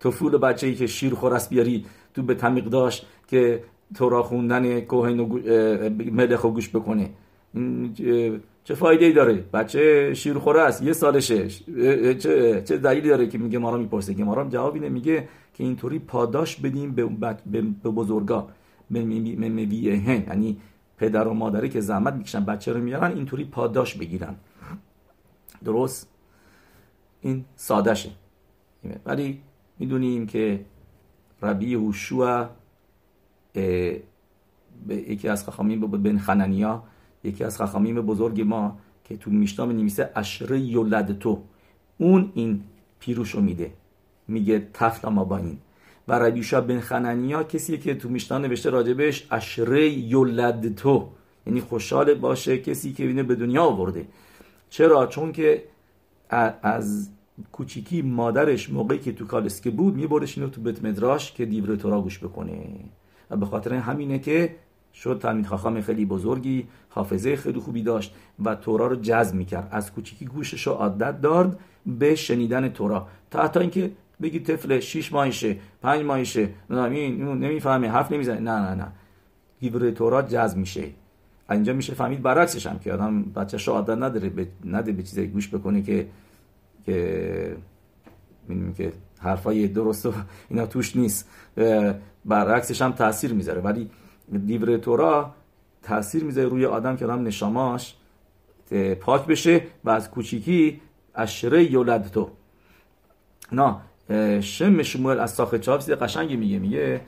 [0.00, 5.20] طفول بچه ای که شیر خورست بیاری تو به تمیق داشت که تورا خوندن کوهن
[5.20, 5.38] و
[6.12, 7.10] ملخ و گوش بکنه.
[8.64, 11.48] چه فایده ای داره؟ بچه شیر خوره است یه سالشه.
[12.14, 16.56] چه, دلیلی داره که میگه مارا می‌پرسه؟ که مارا جواب اینه میگه که اینطوری پاداش
[16.56, 17.04] بدیم به,
[17.82, 18.48] به بزرگا
[18.90, 20.56] به هن یعنی
[20.96, 24.34] پدر و مادری که زحمت می‌کشن بچه رو میارن اینطوری پاداش بگیرن.
[25.64, 26.08] درست؟
[27.20, 28.10] این سادشه
[29.06, 29.40] ولی
[29.78, 30.64] می‌دونیم که
[31.42, 32.46] ربی هوشوع
[34.88, 36.82] یکی از خخامیم بن خننیا
[37.24, 41.42] یکی از خخامیم بزرگ ما که تو میشنا نمیسه اشره یولد تو
[41.98, 42.62] اون این
[43.00, 43.72] پیروشو میده.
[44.28, 45.58] میگه تفلا ما با این.
[46.08, 51.08] و ربیوشا بن خننیا کسی که تو میشنا نوشته راجبش اشره یولد تو
[51.46, 54.06] یعنی خوشحال باشه کسی که اینه به دنیا آورده.
[54.70, 55.64] چرا؟ چون که
[56.62, 57.08] از
[57.52, 62.00] کوچیکی مادرش موقعی که تو کالسکه بود میبردش اینو تو بیت مدراش که دیور تورا
[62.00, 62.58] گوش بکنه.
[63.30, 64.54] و به خاطر همینه که
[64.94, 68.14] شد تلمید خاخام خیلی بزرگی حافظه خیلی خوبی داشت
[68.44, 69.68] و تورا رو جذب می‌کرد.
[69.70, 73.06] از کوچیکی گوشش رو عادت دارد به شنیدن تورا.
[73.30, 73.90] تا حتی اینکه
[74.22, 78.40] بگی طفل 6 ماهشه 5 ماهشه نمی‌فهمه حرف نمی‌زنه.
[78.40, 78.92] نه نه نه.
[79.60, 80.84] دیور تورا جذب میشه.
[81.50, 85.48] اینجا میشه فهمید برعکسش هم که آدم بچه‌ش عادت نداره به نده به چیزی گوش
[85.48, 86.06] بکنه که
[86.86, 87.56] که
[88.48, 90.12] می‌دونیم که حرفای درست و
[90.48, 91.28] اینا توش نیست.
[92.24, 93.60] برعکسش هم تاثیر می‌ذاره.
[93.60, 93.90] ولی
[94.46, 95.34] دیور تورا
[95.82, 97.96] تاثیر می‌ذاره روی آدم که آدم نشاماش
[99.00, 100.80] پاک بشه و از کوچیکی
[101.14, 102.30] اشره یولد تو.
[103.52, 103.76] نه
[104.40, 106.58] شم شموئل از ساخت چاپ قشنگی میگه.
[106.58, 107.00] میگه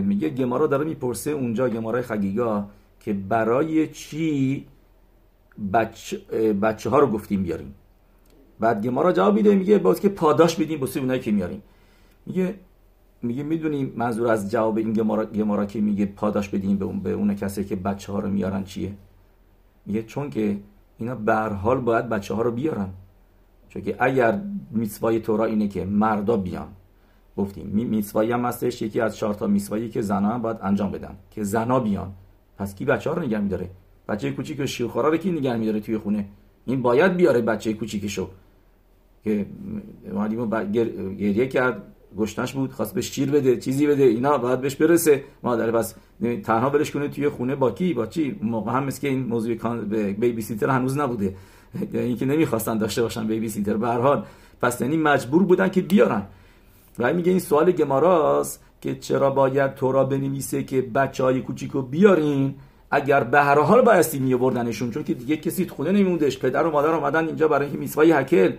[0.00, 2.68] میگه گمارا داره می‌پرسه اونجا گمارای خگیگا
[3.00, 4.66] که برای چی
[5.72, 6.16] بچه,
[6.62, 7.74] بچه ها رو گفتیم بیاریم.
[8.60, 11.62] بعد گمارا جواب میده میگه باز که پاداش بدیم بسید اونایی که میاریم.
[12.26, 12.54] میگه
[13.22, 17.12] میگه می‌دونیم منظور از جواب این گمارا, گمارا که میگه پاداش بدیم به اون به
[17.12, 18.92] اون کسی که بچه ها رو میارن چیه؟
[19.86, 20.58] میگه چون که
[20.98, 22.88] اینا به حال باید بچه ها رو بیارن.
[23.68, 24.40] چون که اگر
[24.70, 26.68] میسوای تورا اینه که مردا بیان.
[27.36, 31.16] گفتیم میسوایی هم هستش یکی از چهار تا میسوایی که زنا هم باید انجام بدن.
[31.30, 32.12] که زنا بیان.
[32.58, 33.70] پس کی بچه ها رو نگه میداره؟
[34.08, 36.28] بچه کوچیک و شیرخوارا رو کی نگه میداره توی خونه؟
[36.66, 38.28] این باید بیاره بچه کوچیکشو.
[39.26, 39.46] که
[40.12, 40.72] اومدیم
[41.18, 41.82] گریه کرد
[42.18, 45.24] گشتنش بود خواست بهش شیر بده چیزی بده اینا باید بهش برسه.
[45.42, 45.94] مادر بس
[46.44, 49.54] تنها برش کنه توی خونه با کی؟ با چی؟ موقع هم که این موضوع
[50.12, 51.34] بیبی سیتر هنوز نبوده.
[51.92, 54.24] یعنی که نمی‌خواستن داشته باشن بیبی سیتر به هر حال
[54.62, 56.22] پس یعنی مجبور بودن که بیارن.
[56.98, 62.54] و میگه این سوال گماراست که چرا باید تورا بنویسه که بچه های کوچیکو بیارین
[62.90, 66.94] اگر به هر حال بایستی میوردنشون چون که دیگه کسی خونه نمیموندش پدر و مادر
[66.94, 68.52] اومدن اینجا برای اینکه میسوای هکل.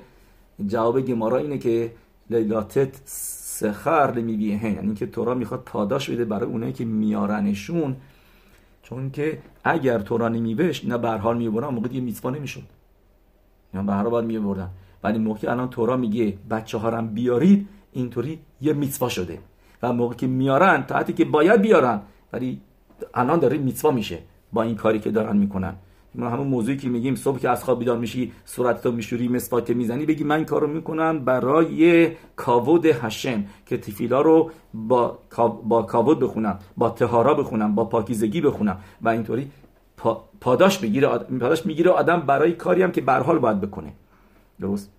[0.65, 1.91] جواب گمارا اینه که
[2.29, 7.95] لیلاتت سخر لمیبیه یعنی که تورا می‌خواد پاداش بده برای اونایی که میارنشون.
[8.83, 12.63] چون که اگر تورا نمیبش اینا به حال می‌برن موقع دیگه میسوا نمی‌شد.
[13.73, 14.69] اینا به هر حال میبردن.
[15.03, 19.39] ولی موقع الان تورا میگه بچه ها بیارید اینطوری یه میتوا شده.
[19.83, 22.01] و موقع که میارن تا حتی که باید بیارن
[22.33, 22.61] ولی
[23.13, 24.19] الان داره میتوا میشه
[24.53, 25.75] با این کاری که دارن می‌کنن.
[26.15, 30.05] ما همون موضوعی که میگیم صبح که از خواب بیدار میشی صورتتو میشوری مسواک می‌زنی
[30.05, 35.19] بگی من کارو می‌کنم برای کاود هشم که تفیلا رو با
[35.63, 39.51] با کاود بخونم با تهارا بخونم با پاکیزگی بخونم و اینطوری
[40.41, 43.93] پاداش بگیره پاداش می‌گیره آدم برای کاری هم که به حال باید بکنه.
[44.61, 44.91] درست؟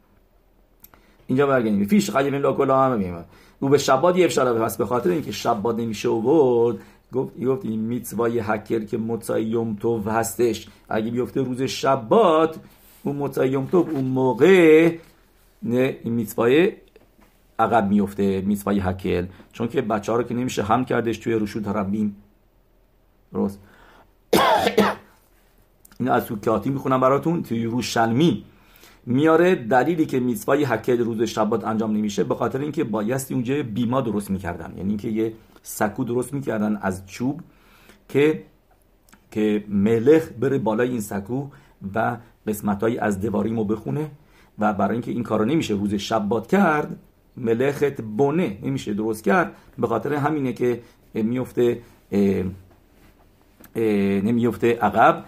[1.27, 1.85] اینجا برگردیم.
[1.85, 3.25] فیش قیم لا کلا هم
[3.61, 6.77] او به شباد یه افشار پس به خاطر اینکه شباد نمیشه آورد
[7.13, 10.69] گفت گفت این میتوای هکر که متای یوم تو هستش.
[10.89, 12.59] اگه بیفته روز شبات
[13.03, 14.97] اون متای یوم تو اون موقع
[15.63, 16.73] نه این میتوای
[17.59, 21.69] عقب میفته میتوای هکل چون که بچه ها رو که نمیشه هم کردش توی روشود
[21.69, 22.17] ربیم
[23.33, 23.61] درست.
[26.01, 28.45] این از تو کاتی می‌خونم براتون توی روشلمی
[29.09, 34.01] میاره دلیلی که میتوای هکل روز شبات انجام نمیشه به خاطر اینکه بایستی اونجا بیما
[34.01, 34.75] درست می‌کردن.
[34.77, 35.33] یعنی اینکه یه
[35.63, 37.41] سکو درست می‌کردن از چوب
[38.09, 38.43] که
[39.31, 41.49] که ملخ بره بالای این سکو
[41.95, 44.11] و قسمتهایی از دواریمو بخونه
[44.59, 46.97] و برای اینکه این کارو نمیشه روز شبات کرد
[47.37, 49.53] ملخت بونه نمیشه درست کرد.
[49.79, 50.81] به خاطر همینه که
[51.15, 51.81] میفته
[54.23, 55.25] نمیفته عقب.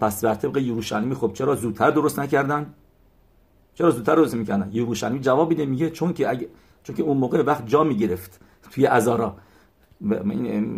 [0.00, 2.74] پس بر طبق یروشلیمی خب چرا زودتر درست نکردن؟
[3.78, 6.48] چرا زودتر درست می‌کردن؟ یروشلیمی جواب میده میگه چون که اگه
[6.82, 9.36] چون که اون موقع وقت جا می‌گرفت توی ازارا.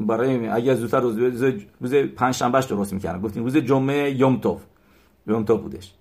[0.07, 1.19] برای اگر زودتر روز
[1.81, 4.63] روز پنج شنبهش درست می‌کردن گفتیم روز جمعه یوم توف.
[5.27, 5.95] یوم توف بودش.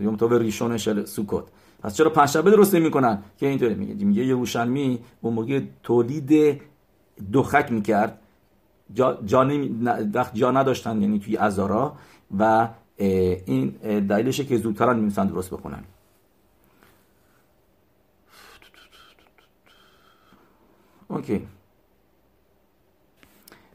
[0.00, 1.44] یوم توف ریشون شل سوکوت.
[1.82, 4.04] پس چرا پنج شنبه درست نمی‌کنن؟ که اینطوری میگه.
[4.04, 6.60] میگه یروشلمی اون موقع تولید
[7.32, 8.18] دخک می‌کرد.
[8.94, 9.48] جا, جا,
[10.14, 11.96] وقت جا نداشتن یعنی توی ازارا.
[12.38, 13.68] و این
[14.08, 15.84] دلیلشه که زودتر نمی‌تونن درست بکنن
[21.10, 21.46] اوکی.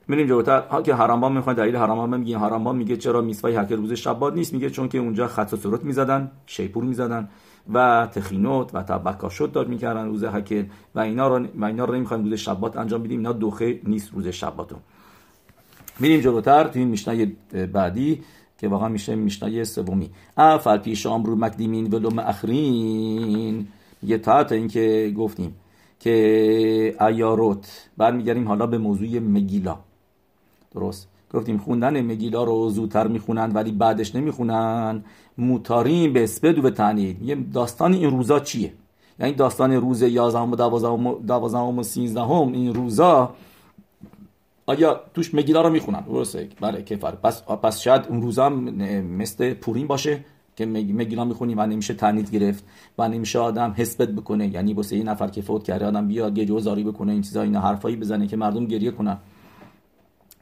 [0.08, 0.60] میریم جلوتر.
[0.60, 4.54] ها که حرامبان می‌خواد دلیل حرامبان میگه حرامبان میگه چرا میسوای هکر روز شبات نیست؟
[4.54, 7.30] میگه چون که اونجا خط و سرت می‌زدن شیپور می‌زدن
[7.74, 10.66] و تخینوت و تبکاشوت داد می‌کردن روز هکر
[10.96, 13.20] و اینا رو و اینا رو نمی‌خوایم روز شبات انجام بدیم.
[13.20, 14.76] اینا دوخه نیست روز شباتو
[16.00, 17.26] میریم جلوتر تو این میشنه
[17.74, 18.24] بعدی
[18.58, 20.10] که واقعا میشه میشنه سومی.
[20.38, 23.68] افل پیش رو مقدیمین ولوم اخرین
[24.04, 25.56] یه تا اینکه گفتیم.
[26.00, 27.90] که ایاروت.
[27.98, 29.78] برمیگردیم حالا به موضوع مگیلا.
[30.76, 31.08] درست.
[31.34, 35.04] گفتیم خوندن مگیلا رو زودتر می‌خونن ولی بعدش نمی‌خونن.
[35.38, 38.74] موتاریم به اسپد و به تعنید یه داستان این روزا چیه؟
[39.20, 43.36] یعنی داستان روز 11 و 12 و 13 این روزا
[44.66, 46.50] آیا توش مگیلا رو می‌خونن؟ درسته.
[46.62, 50.26] بله کفر پس پس شاید اون روزا مثل پورین باشه.
[50.56, 52.64] که مگیلا می‌خونیم و نمیشه تنید گرفت
[52.98, 54.48] و نمیشه آدم حسبت بکنه.
[54.48, 57.60] یعنی واسه این نفر که فوت کرده آدم بیاد یه جوزاری بکنه این چیزا اینا
[57.60, 59.18] حرفایی بزنه که مردم گریه کنن.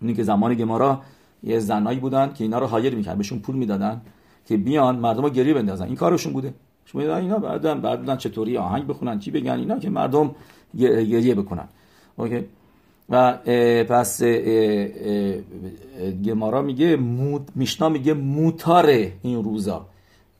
[0.01, 1.01] اینی که زمان گمارا
[1.43, 4.01] یه زنایی بودن که اینا رو هایر می‌کرد بهشون پول می‌دادن
[4.45, 5.85] که بیان مردم رو گریه بندازن.
[5.85, 6.53] این کارشون بوده.
[6.85, 10.35] شما اینا بعدن بعدن چطوری آهنگ بخونن چی بگن اینا که مردم
[10.77, 11.67] گریه بکنن.
[12.15, 12.45] اوکی.
[13.09, 13.33] و
[13.83, 14.23] پس
[16.25, 16.95] گمارا میگه
[17.55, 19.85] میشنا میگه موتاره این روزا.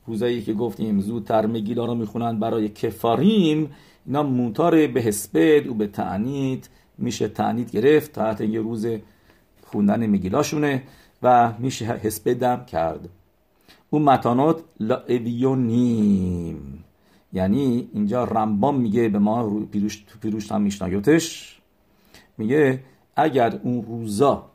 [0.06, 3.70] روزایی که گفتیم زودتر مگیلا رو می‌خونن برای کفاریم
[4.06, 8.86] اینا موتاره به حسبت و به تعنید میشه تعنید گرفت تحت یه روز
[9.62, 10.82] خوندن مگیلاشونه
[11.22, 13.08] و میشه حسبدم کرد.
[13.90, 16.84] اون متانات لعویونیم
[17.32, 21.58] یعنی اینجا رمبام میگه به ما پیروش پیروش هم میشنایوتش
[22.38, 22.80] میگه
[23.16, 24.50] اگر اون روزا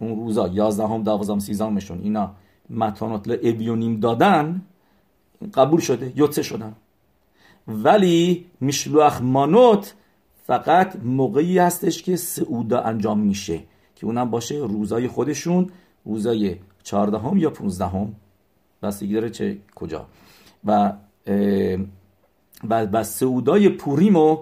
[0.00, 2.34] اون روزا یازدهم دوازدهم سیزدهمشون اینا
[2.70, 4.62] متانات لعویونیم دادن
[5.54, 6.74] قبول شده یوتسه شدن.
[7.68, 9.94] ولی میشلوخ مانوت
[10.46, 13.60] فقط موقعی هستش که سعودا انجام میشه
[13.96, 15.70] که اونم باشه روزای خودشون
[16.04, 18.14] روزای چهاردهم یا پونزدهم.
[18.82, 20.06] بستگی داره چه کجا.
[20.64, 20.92] و
[22.68, 24.38] و, و سعودای پوریمو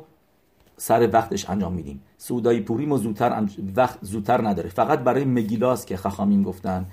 [0.77, 2.03] سر وقتش انجام میدیم.
[2.19, 3.47] سعودای پوریمو زودتر
[3.77, 4.69] وقت زودتر نداره.
[4.69, 6.87] فقط برای مگیلاس که خخامیم گفتن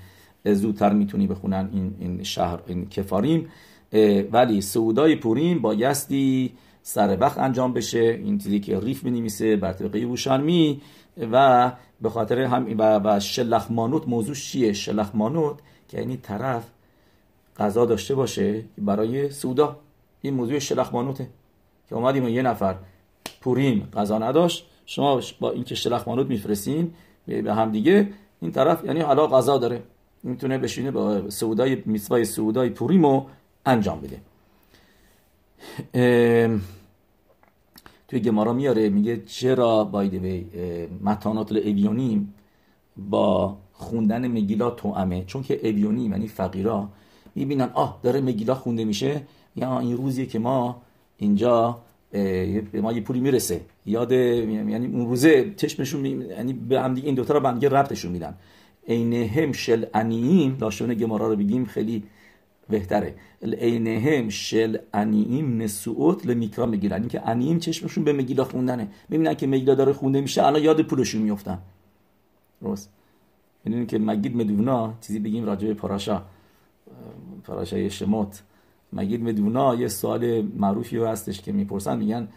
[0.44, 3.48] زودتر می‌تونی بخونن این, این شهر این کفاریم.
[4.32, 8.20] ولی سعودای پوریم بایستی سر وقت انجام بشه.
[8.24, 10.80] این چیزی که ریف می بر طبقه بوشانمی
[11.32, 15.56] و به خاطر هم و, و شلخمانوت موضوع چیه؟ شلخمانوت
[15.88, 16.64] که یعنی طرف
[17.56, 19.76] غذا داشته باشه برای سودا.
[20.20, 21.28] این موضوع شلخمانوته
[21.88, 22.74] که اومدیم یه نفر
[23.40, 24.66] پوریم غذا نداشت.
[24.86, 26.94] شما با اینکه شلخمانوت میفرستین
[27.26, 28.08] به هم دیگه
[28.40, 29.82] این طرف یعنی حالا غذا داره.
[30.22, 33.24] می‌تونه بشینه با سودای میسوای سودای پوریمو
[33.66, 34.20] انجام بده.
[38.08, 40.44] توی گمارا میاره میگه چرا بایده
[41.02, 42.34] متانات اویونیم
[42.96, 46.88] با خوندن مگیلا توامه چون که اویونیم یعنی فقیرا
[47.34, 49.22] می‌بینن آه داره مگیلا خونده میشه
[49.56, 50.82] یا این روزیه که ما
[51.16, 51.78] اینجا
[52.10, 53.60] به ما یه پولی می‌رسه.
[53.86, 57.68] یاد یعنی اون روزه چشمشون یعنی به هم دیگه این دوتا رو به هم دیگه
[57.68, 58.34] ربطشون میدن.
[58.88, 62.02] عینهم شل انییم داشتون گمارا رو بگیم خیلی
[62.68, 63.14] بهتره.
[63.42, 67.00] عینهم شل انییم نسوت لمیکرا می‌گیرن.
[67.00, 68.88] این که انییم چشمشون به مگیلا خوندنه.
[69.08, 71.58] می‌بینن که مگیلا داره خونده میشه الان یاد پولشون میفتن
[72.62, 72.90] درست.
[73.64, 76.22] می‌دونین که مگید مدونا چیزی بگیم راجع به پاراشا.
[77.44, 78.42] پاراشای شموت.
[78.92, 81.98] مگید مدونا یه سوال معروفی هستش که می‌پرسن.
[81.98, 82.28] میگن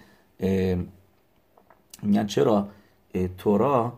[2.03, 2.67] میگن چرا
[3.37, 3.93] تورا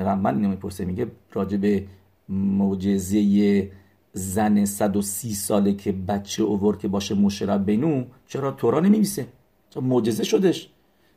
[0.00, 1.84] رمبن اینو می‌پرسه میگه راجع به
[2.28, 3.72] معجزه
[4.12, 9.26] زن 130 ساله که بچه اوور که باشه مشرب بینو چرا تورا نمیمیسه
[9.70, 10.68] چرا معجزه شدش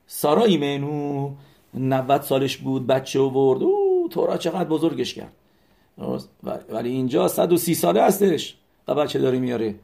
[0.08, 1.32] سارا ایمنو
[1.74, 3.64] 90 سالش بود بچه اوورد.
[3.64, 5.34] او تورا چقدر بزرگش کرد.
[6.70, 8.58] ولی اینجا 130 ساله هستش.
[8.88, 9.76] و بچه داره میاره.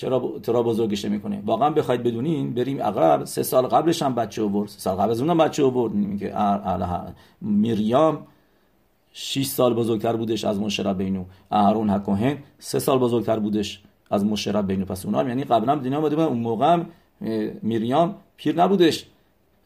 [0.00, 3.24] چرا ترا بزرگش می‌کنه واقعا بخواید بدونین بریم عقب.
[3.24, 4.68] سه سال قبلش هم بچه آورد.
[4.68, 5.94] سه سال قبل از اونم بچه آورد.
[5.94, 6.34] میگه
[7.40, 8.26] میریام
[9.12, 11.24] 6 سال بزرگتر بودش از مشرب بینو.
[11.50, 14.84] اهرون حکوهن سه سال بزرگتر بودش از مشرب بینو.
[14.84, 16.82] پس اونا یعنی قبلا دنیا اومده اون موقع
[17.62, 19.06] میریام پیر نبودش.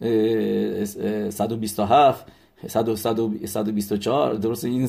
[0.01, 2.27] 127
[2.67, 4.89] 124 درست این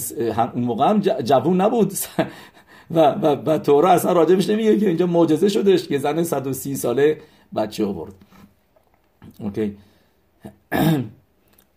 [0.54, 1.94] اون موقع هم جوون نبود.
[2.92, 7.22] و, و, و تورا اصلا راجبش نمیگه که اینجا معجزه شدش که زن 130 ساله
[7.56, 8.14] بچه آورد
[9.40, 9.78] اوکی.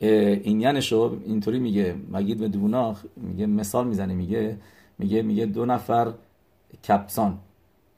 [0.01, 1.95] این یعنشو اینطوری میگه.
[2.13, 4.57] مگید به دونا میگه مثال می‌زنه میگه
[4.99, 6.13] میگه میگه دو نفر
[6.89, 7.39] کپسان.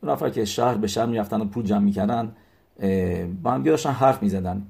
[0.03, 2.33] دو نفر که شهر به شهر می‌رفتن و پول جمع می‌کردن
[3.43, 4.67] با هم داشتن حرف می‌زدن.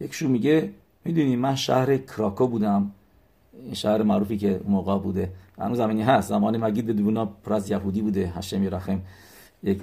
[0.00, 0.70] یکشون میگه
[1.04, 2.90] می‌دونی من شهر کراکو بودم.
[3.52, 6.28] این شهر معروفی که موقع بوده هنوز زمینی هست.
[6.28, 9.02] زمان مگید دونا پر از یهودی بوده هشم رحم
[9.62, 9.80] یک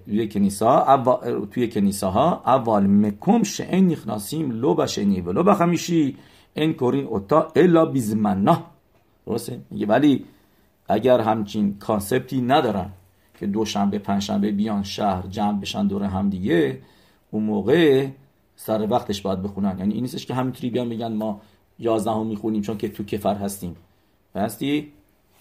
[0.06, 1.04] توی کنیسا
[1.52, 6.18] توی کنیساها אבל מקום שאין נכנסים לא בשני ולא בחמישי
[6.54, 8.64] אין קורין אותה אלא בזמנה
[9.26, 10.26] درسته؟ میگه ولی
[10.90, 12.90] اگر همچین concept ی ندارن
[13.40, 16.82] که دوشنبه پنجشنبه بیان شهر جمع بشن دور هم دیگه
[17.32, 18.08] اون موقع
[18.56, 19.80] سر وقتش باید بخونن.
[19.80, 21.42] یعنی این نیستش که همینطوری بیان بگن ما
[21.80, 23.76] یازده هم می‌خونیم چون که تو کفر هستیم.
[24.36, 24.92] هستی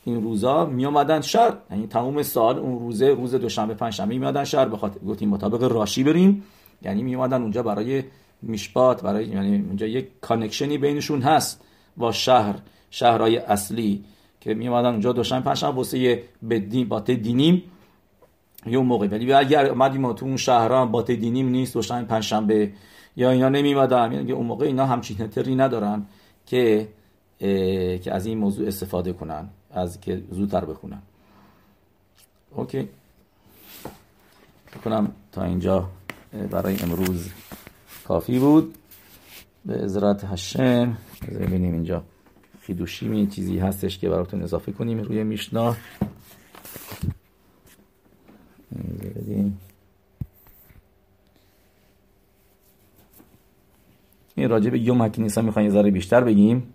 [0.07, 1.57] این روزا می آمدن شهر.
[1.71, 6.05] یعنی تمام سال اون روزه روز دوشنبه پنجشنبه می آمدن شهر بخاطر گفتیم مطابق راشی
[6.05, 6.43] بریم.
[6.83, 8.05] یعنی می آمدن اونجا برای
[8.43, 11.65] میشبات برای یعنی اونجا یک کانکشنی بینشون هست
[11.97, 12.55] با شهر
[12.91, 14.05] شهرهای اصلی
[14.41, 17.63] که می آمدن اونجا دوشنبه پنجشنبه واسه به دین باته دینیم.
[18.67, 19.07] یه موقع.
[19.07, 22.73] ولی اگر اومدیم تو اون شهران باته دینیم نیست دوشنبه پنجشنبه.
[23.17, 26.07] یا اینا نمی اومدن یعنی اون موقع اینا همچین تری ندارن
[26.47, 26.89] که
[27.39, 29.49] که از این موضوع استفاده کنن.
[29.77, 31.03] از که زودتر بخونن
[32.51, 32.89] اوکی.
[34.77, 35.91] بکنم تا اینجا.
[36.51, 37.31] برای امروز
[38.05, 38.75] کافی بود.
[39.65, 40.99] به ازرات هشم
[41.29, 42.05] ببینیم اینجا.
[42.61, 45.77] خیدوشیمی چیزی هستش که براتون اضافه کنیم روی میشنا.
[54.35, 56.75] این راجع به یوم حکی می‌خوایم یه ذره بیشتر بگیم.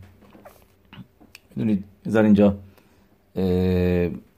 [1.57, 2.57] می‌دونید بذار اینجا.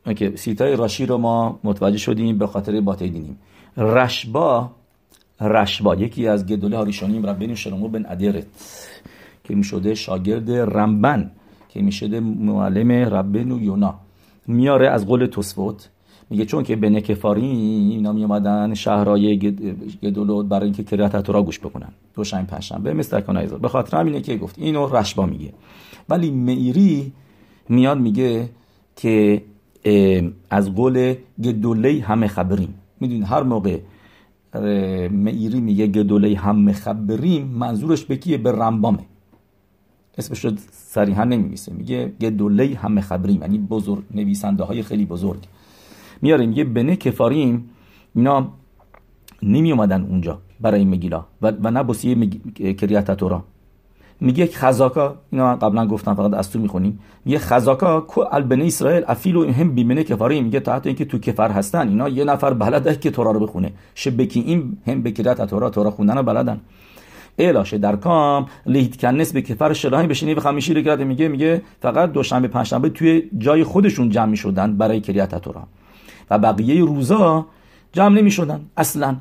[0.07, 0.37] اوکی.
[0.37, 3.39] سیتای راشی رو ما متوجه شدیم به خاطر باته دینیم.
[3.77, 4.71] رشبا
[5.41, 8.47] رشبا یکی از گدوله هاریشانیم ربین شلمو بن ادیرت
[9.45, 11.31] که می‌شده شاگرد رمبن
[11.69, 13.95] که می‌شده معلم ربن و یونا.
[14.47, 15.89] میاره از قول توسفوت
[16.31, 19.39] میگه چون که به نکفاری اینا می اومدن شهرهای
[20.03, 21.89] گدولود برای اینکه کریات را گوش بکنن.
[22.15, 24.59] دو شنبه پنجشنبه مثل کنایزر به خاطر همینه که گفت.
[24.59, 25.53] اینو رشبا میگه.
[26.09, 27.13] ولی میری
[27.69, 28.49] میاد میگه
[28.97, 29.43] که
[30.51, 32.75] از قول گدوله همه خبریم.
[33.01, 33.79] می‌دونید هر موقع
[35.11, 39.05] میری میگه گدوله همه خبریم منظورش به کیه؟ به رمبامه.
[40.19, 43.41] اسمش رو صریحا نمیمیسه میگه گدوله همه خبریم.
[43.43, 45.41] یعنی بزرگ نویسنده های خیلی بزرگ.
[46.23, 47.71] میاره میگه بنه کفاریم
[48.15, 48.49] اینا
[49.43, 52.29] نمی اومدن اونجا برای مگیلا و, و نه بسیه.
[52.75, 53.45] کریت تورا
[54.21, 56.99] میگه خزاکا اینا قبلا گفتم فقط از تو می‌خونیم.
[57.25, 61.51] میگه خزاکا کو البنه اسرائیل افیلو هم بیمنه کفاری میگه تا حتی اینکه تو کفر
[61.51, 63.73] هستن اینا یه نفر بلده که تورا رو بخونه.
[63.95, 66.61] شبکی این هم بکریت تورا تورا خوندن رو بلدن.
[67.39, 72.13] الاشه در کام لیت کنس به کفر شلاهی بشینی به خمیشی رو میگه میگه فقط
[72.13, 75.63] دوشنبه پنجشنبه توی جای خودشون جمع می‌شدن برای کریت تورا
[76.31, 77.47] و بقیه روزا
[77.93, 79.17] جمع نمی شدن اصلا.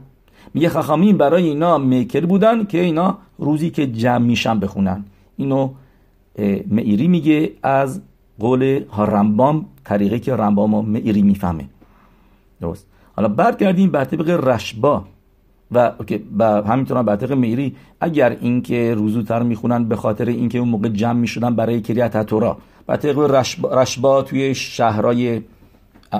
[0.53, 5.05] میگه خخامین برای اینا میکر بودن که اینا روزی که جمع میشن بخونن.
[5.37, 5.69] اینو
[6.67, 8.01] معیری میگه از
[8.39, 11.65] قول رمبام طریقه که رمبام و معیری می‌فهمه.
[12.61, 12.87] درست.
[13.15, 15.03] حالا برگردیم بر طبق رشبا.
[15.71, 15.91] و
[16.39, 21.19] و همینطور بر طبق میری اگر اینکه روزوتر می‌خونن به خاطر اینکه اون موقع جمع
[21.19, 25.41] می‌شدن برای کریت تورا بر طبق رشبا, رشبا توی شهرهای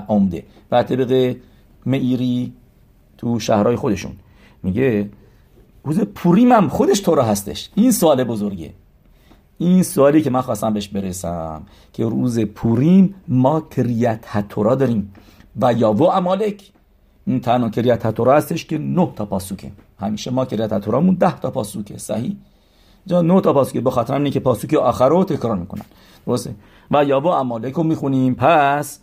[0.08, 0.44] عمده.
[0.70, 1.36] و طبق
[1.86, 2.52] معیری
[3.18, 4.12] تو شهرهای خودشون.
[4.62, 5.10] میگه
[5.84, 7.70] روز پوریم هم خودش تورا هستش.
[7.74, 8.72] این سوال بزرگه.
[9.58, 15.12] این سوالی که من خواستم بهش برسم که روز پوریم ما کریت تورا داریم.
[15.60, 16.70] و یا و امالک.
[17.26, 19.72] این تنها کریت تورا هستش که نه تا پاسوکه.
[20.00, 21.98] همیشه ما کریت تورامون ده تا پاسوکه.
[21.98, 22.36] صحیح؟
[23.06, 23.80] جا نه تا پاسوکه.
[23.80, 25.84] به خاطر اینه که پاسوک آخر رو تکرار می‌کنن.
[26.26, 26.54] درسته؟
[26.90, 28.34] و یا و امالک رو می‌خونیم.
[28.34, 29.00] پس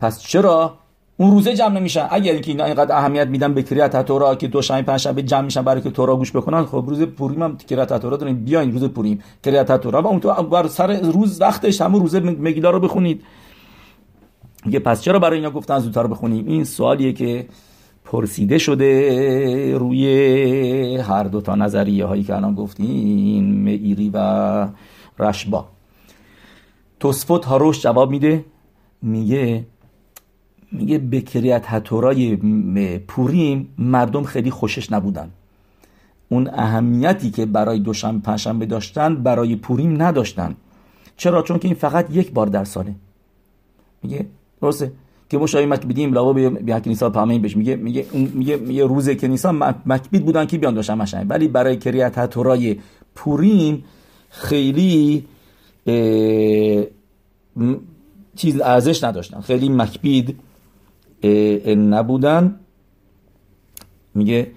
[0.00, 0.74] پس چرا؟
[1.16, 2.08] اون روزه جمع نمیشن.
[2.10, 5.62] اگر اینکه اینا اینقدر اهمیت میدن به کریات تورا که دو شنبه پنج جمع میشن
[5.62, 8.44] برای که تورا گوش بکنن خب روز پوریم هم کریات تورا داریم.
[8.44, 9.22] بیاین روز پوریم.
[9.44, 13.22] کریات تورا و اون تو بر سر روز وقتش همون روز مگیلا رو بخونید.
[14.66, 17.46] یه پس چرا برای اینا گفتن زودتر بخونیم؟ این سوالیه که
[18.04, 24.68] پرسیده شده روی هر دو تا نظریه هایی که الان گفتیم ایری و
[25.18, 25.68] رشبا.
[27.00, 28.44] توسفوت هاروش جواب میده.
[29.02, 29.64] میگه
[30.72, 32.36] میگه به کریت هتورای
[32.98, 35.30] پوریم مردم خیلی خوشش نبودن.
[36.28, 40.54] اون اهمیتی که برای دوشنبه پنجشنبه داشتن برای پوریم نداشتن.
[41.16, 42.94] چرا؟ چون که این فقط یک بار در ساله.
[44.02, 44.26] میگه
[44.62, 44.92] درسته؟
[45.30, 49.52] که ما شاید مکبیدیم لاوا به کنیسا پامین بهش میگه میگه میگه میگه روز کنیسا
[49.86, 52.76] مکبید بودن که بیان داشتن مشن ولی برای کریت هتورای
[53.14, 53.84] پوریم
[54.30, 55.26] خیلی
[58.36, 59.40] چیز ارزش نداشتن.
[59.40, 60.38] خیلی مکبید
[61.76, 62.60] نبودن.
[64.14, 64.50] میگه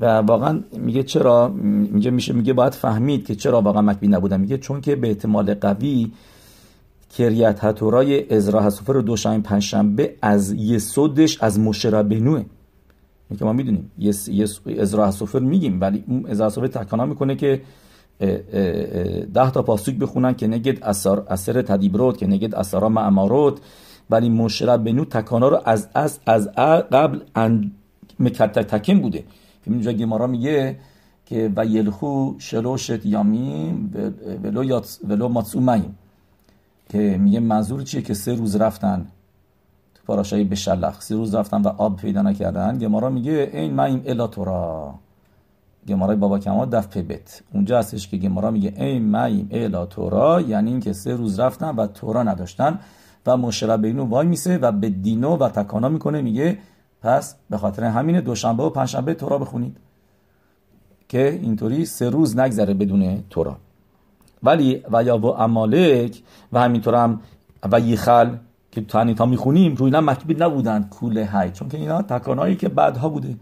[0.00, 4.40] و واقعا میگه چرا؟ میگه میشه میگه باید فهمید که چرا واقعا مکبید نبودن.
[4.40, 6.12] میگه چون که به احتمال قوی
[7.16, 12.44] کریت هتورای ازرا حسوفه رو دوشنبه پنجشنبه از یسودش از مشربنوه
[13.38, 13.90] که ما می‌دونیم
[14.78, 17.62] ازرا حسوفر میگیم ولی اون ازرا حسوفر تکانا می‌کنه که
[19.34, 23.60] ده تا پاسوک بخونن که نگید اثر, اثر تدیبروت که نگید اثرا معماروت
[24.12, 26.48] ولی مشرب بنو تکانا رو از از از
[26.92, 27.20] قبل
[28.20, 29.24] مکتر تکیم بوده.
[29.64, 30.76] که اینجا گمارا میگه
[31.26, 33.94] که و یلخو شلوشت یامیم
[34.42, 35.98] ولو, یات ولو ماتسومیم
[36.88, 39.06] که میگه منظور چیه که سه روز رفتن
[39.94, 42.78] تو پاراشایی به شلخ سه روز رفتن و آب پیدا نکردن.
[42.78, 44.94] گمارا میگه این مایم الا تورا.
[45.88, 47.42] گمارای بابا کمال دف بت.
[47.54, 51.86] اونجا هستش که گمارا میگه ای مایم الا تورا یعنی اینکه سه روز رفتن و
[51.86, 52.78] تورا نداشتن.
[53.26, 56.58] و مشرب اینو وای میسه و به دینو و تکانا می‌کنه میگه
[57.02, 59.76] پس به خاطر همین دوشنبه و پنجشنبه تورا بخونید
[61.08, 63.56] که اینطوری سه روز نگذره بدون تورا.
[64.42, 67.20] ولی و یا و امالک و همینطور هم
[67.72, 68.36] و یخل
[68.70, 73.08] که تنیت ها می‌خونیم روی مکبید نبودن کوله های چون که اینا تکانایی که بعدها
[73.08, 73.34] بوده.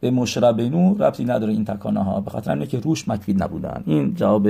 [0.00, 3.82] به مشربینو ربطی نداره این تکانه ها به خاطر که روش مکبید نبودن.
[3.86, 4.48] این جواب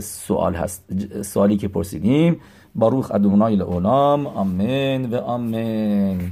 [0.00, 0.84] سوال هست
[1.22, 2.40] سوالی که پرسیدیم.
[2.75, 6.31] باروخ ادونای اولام آمین و آمین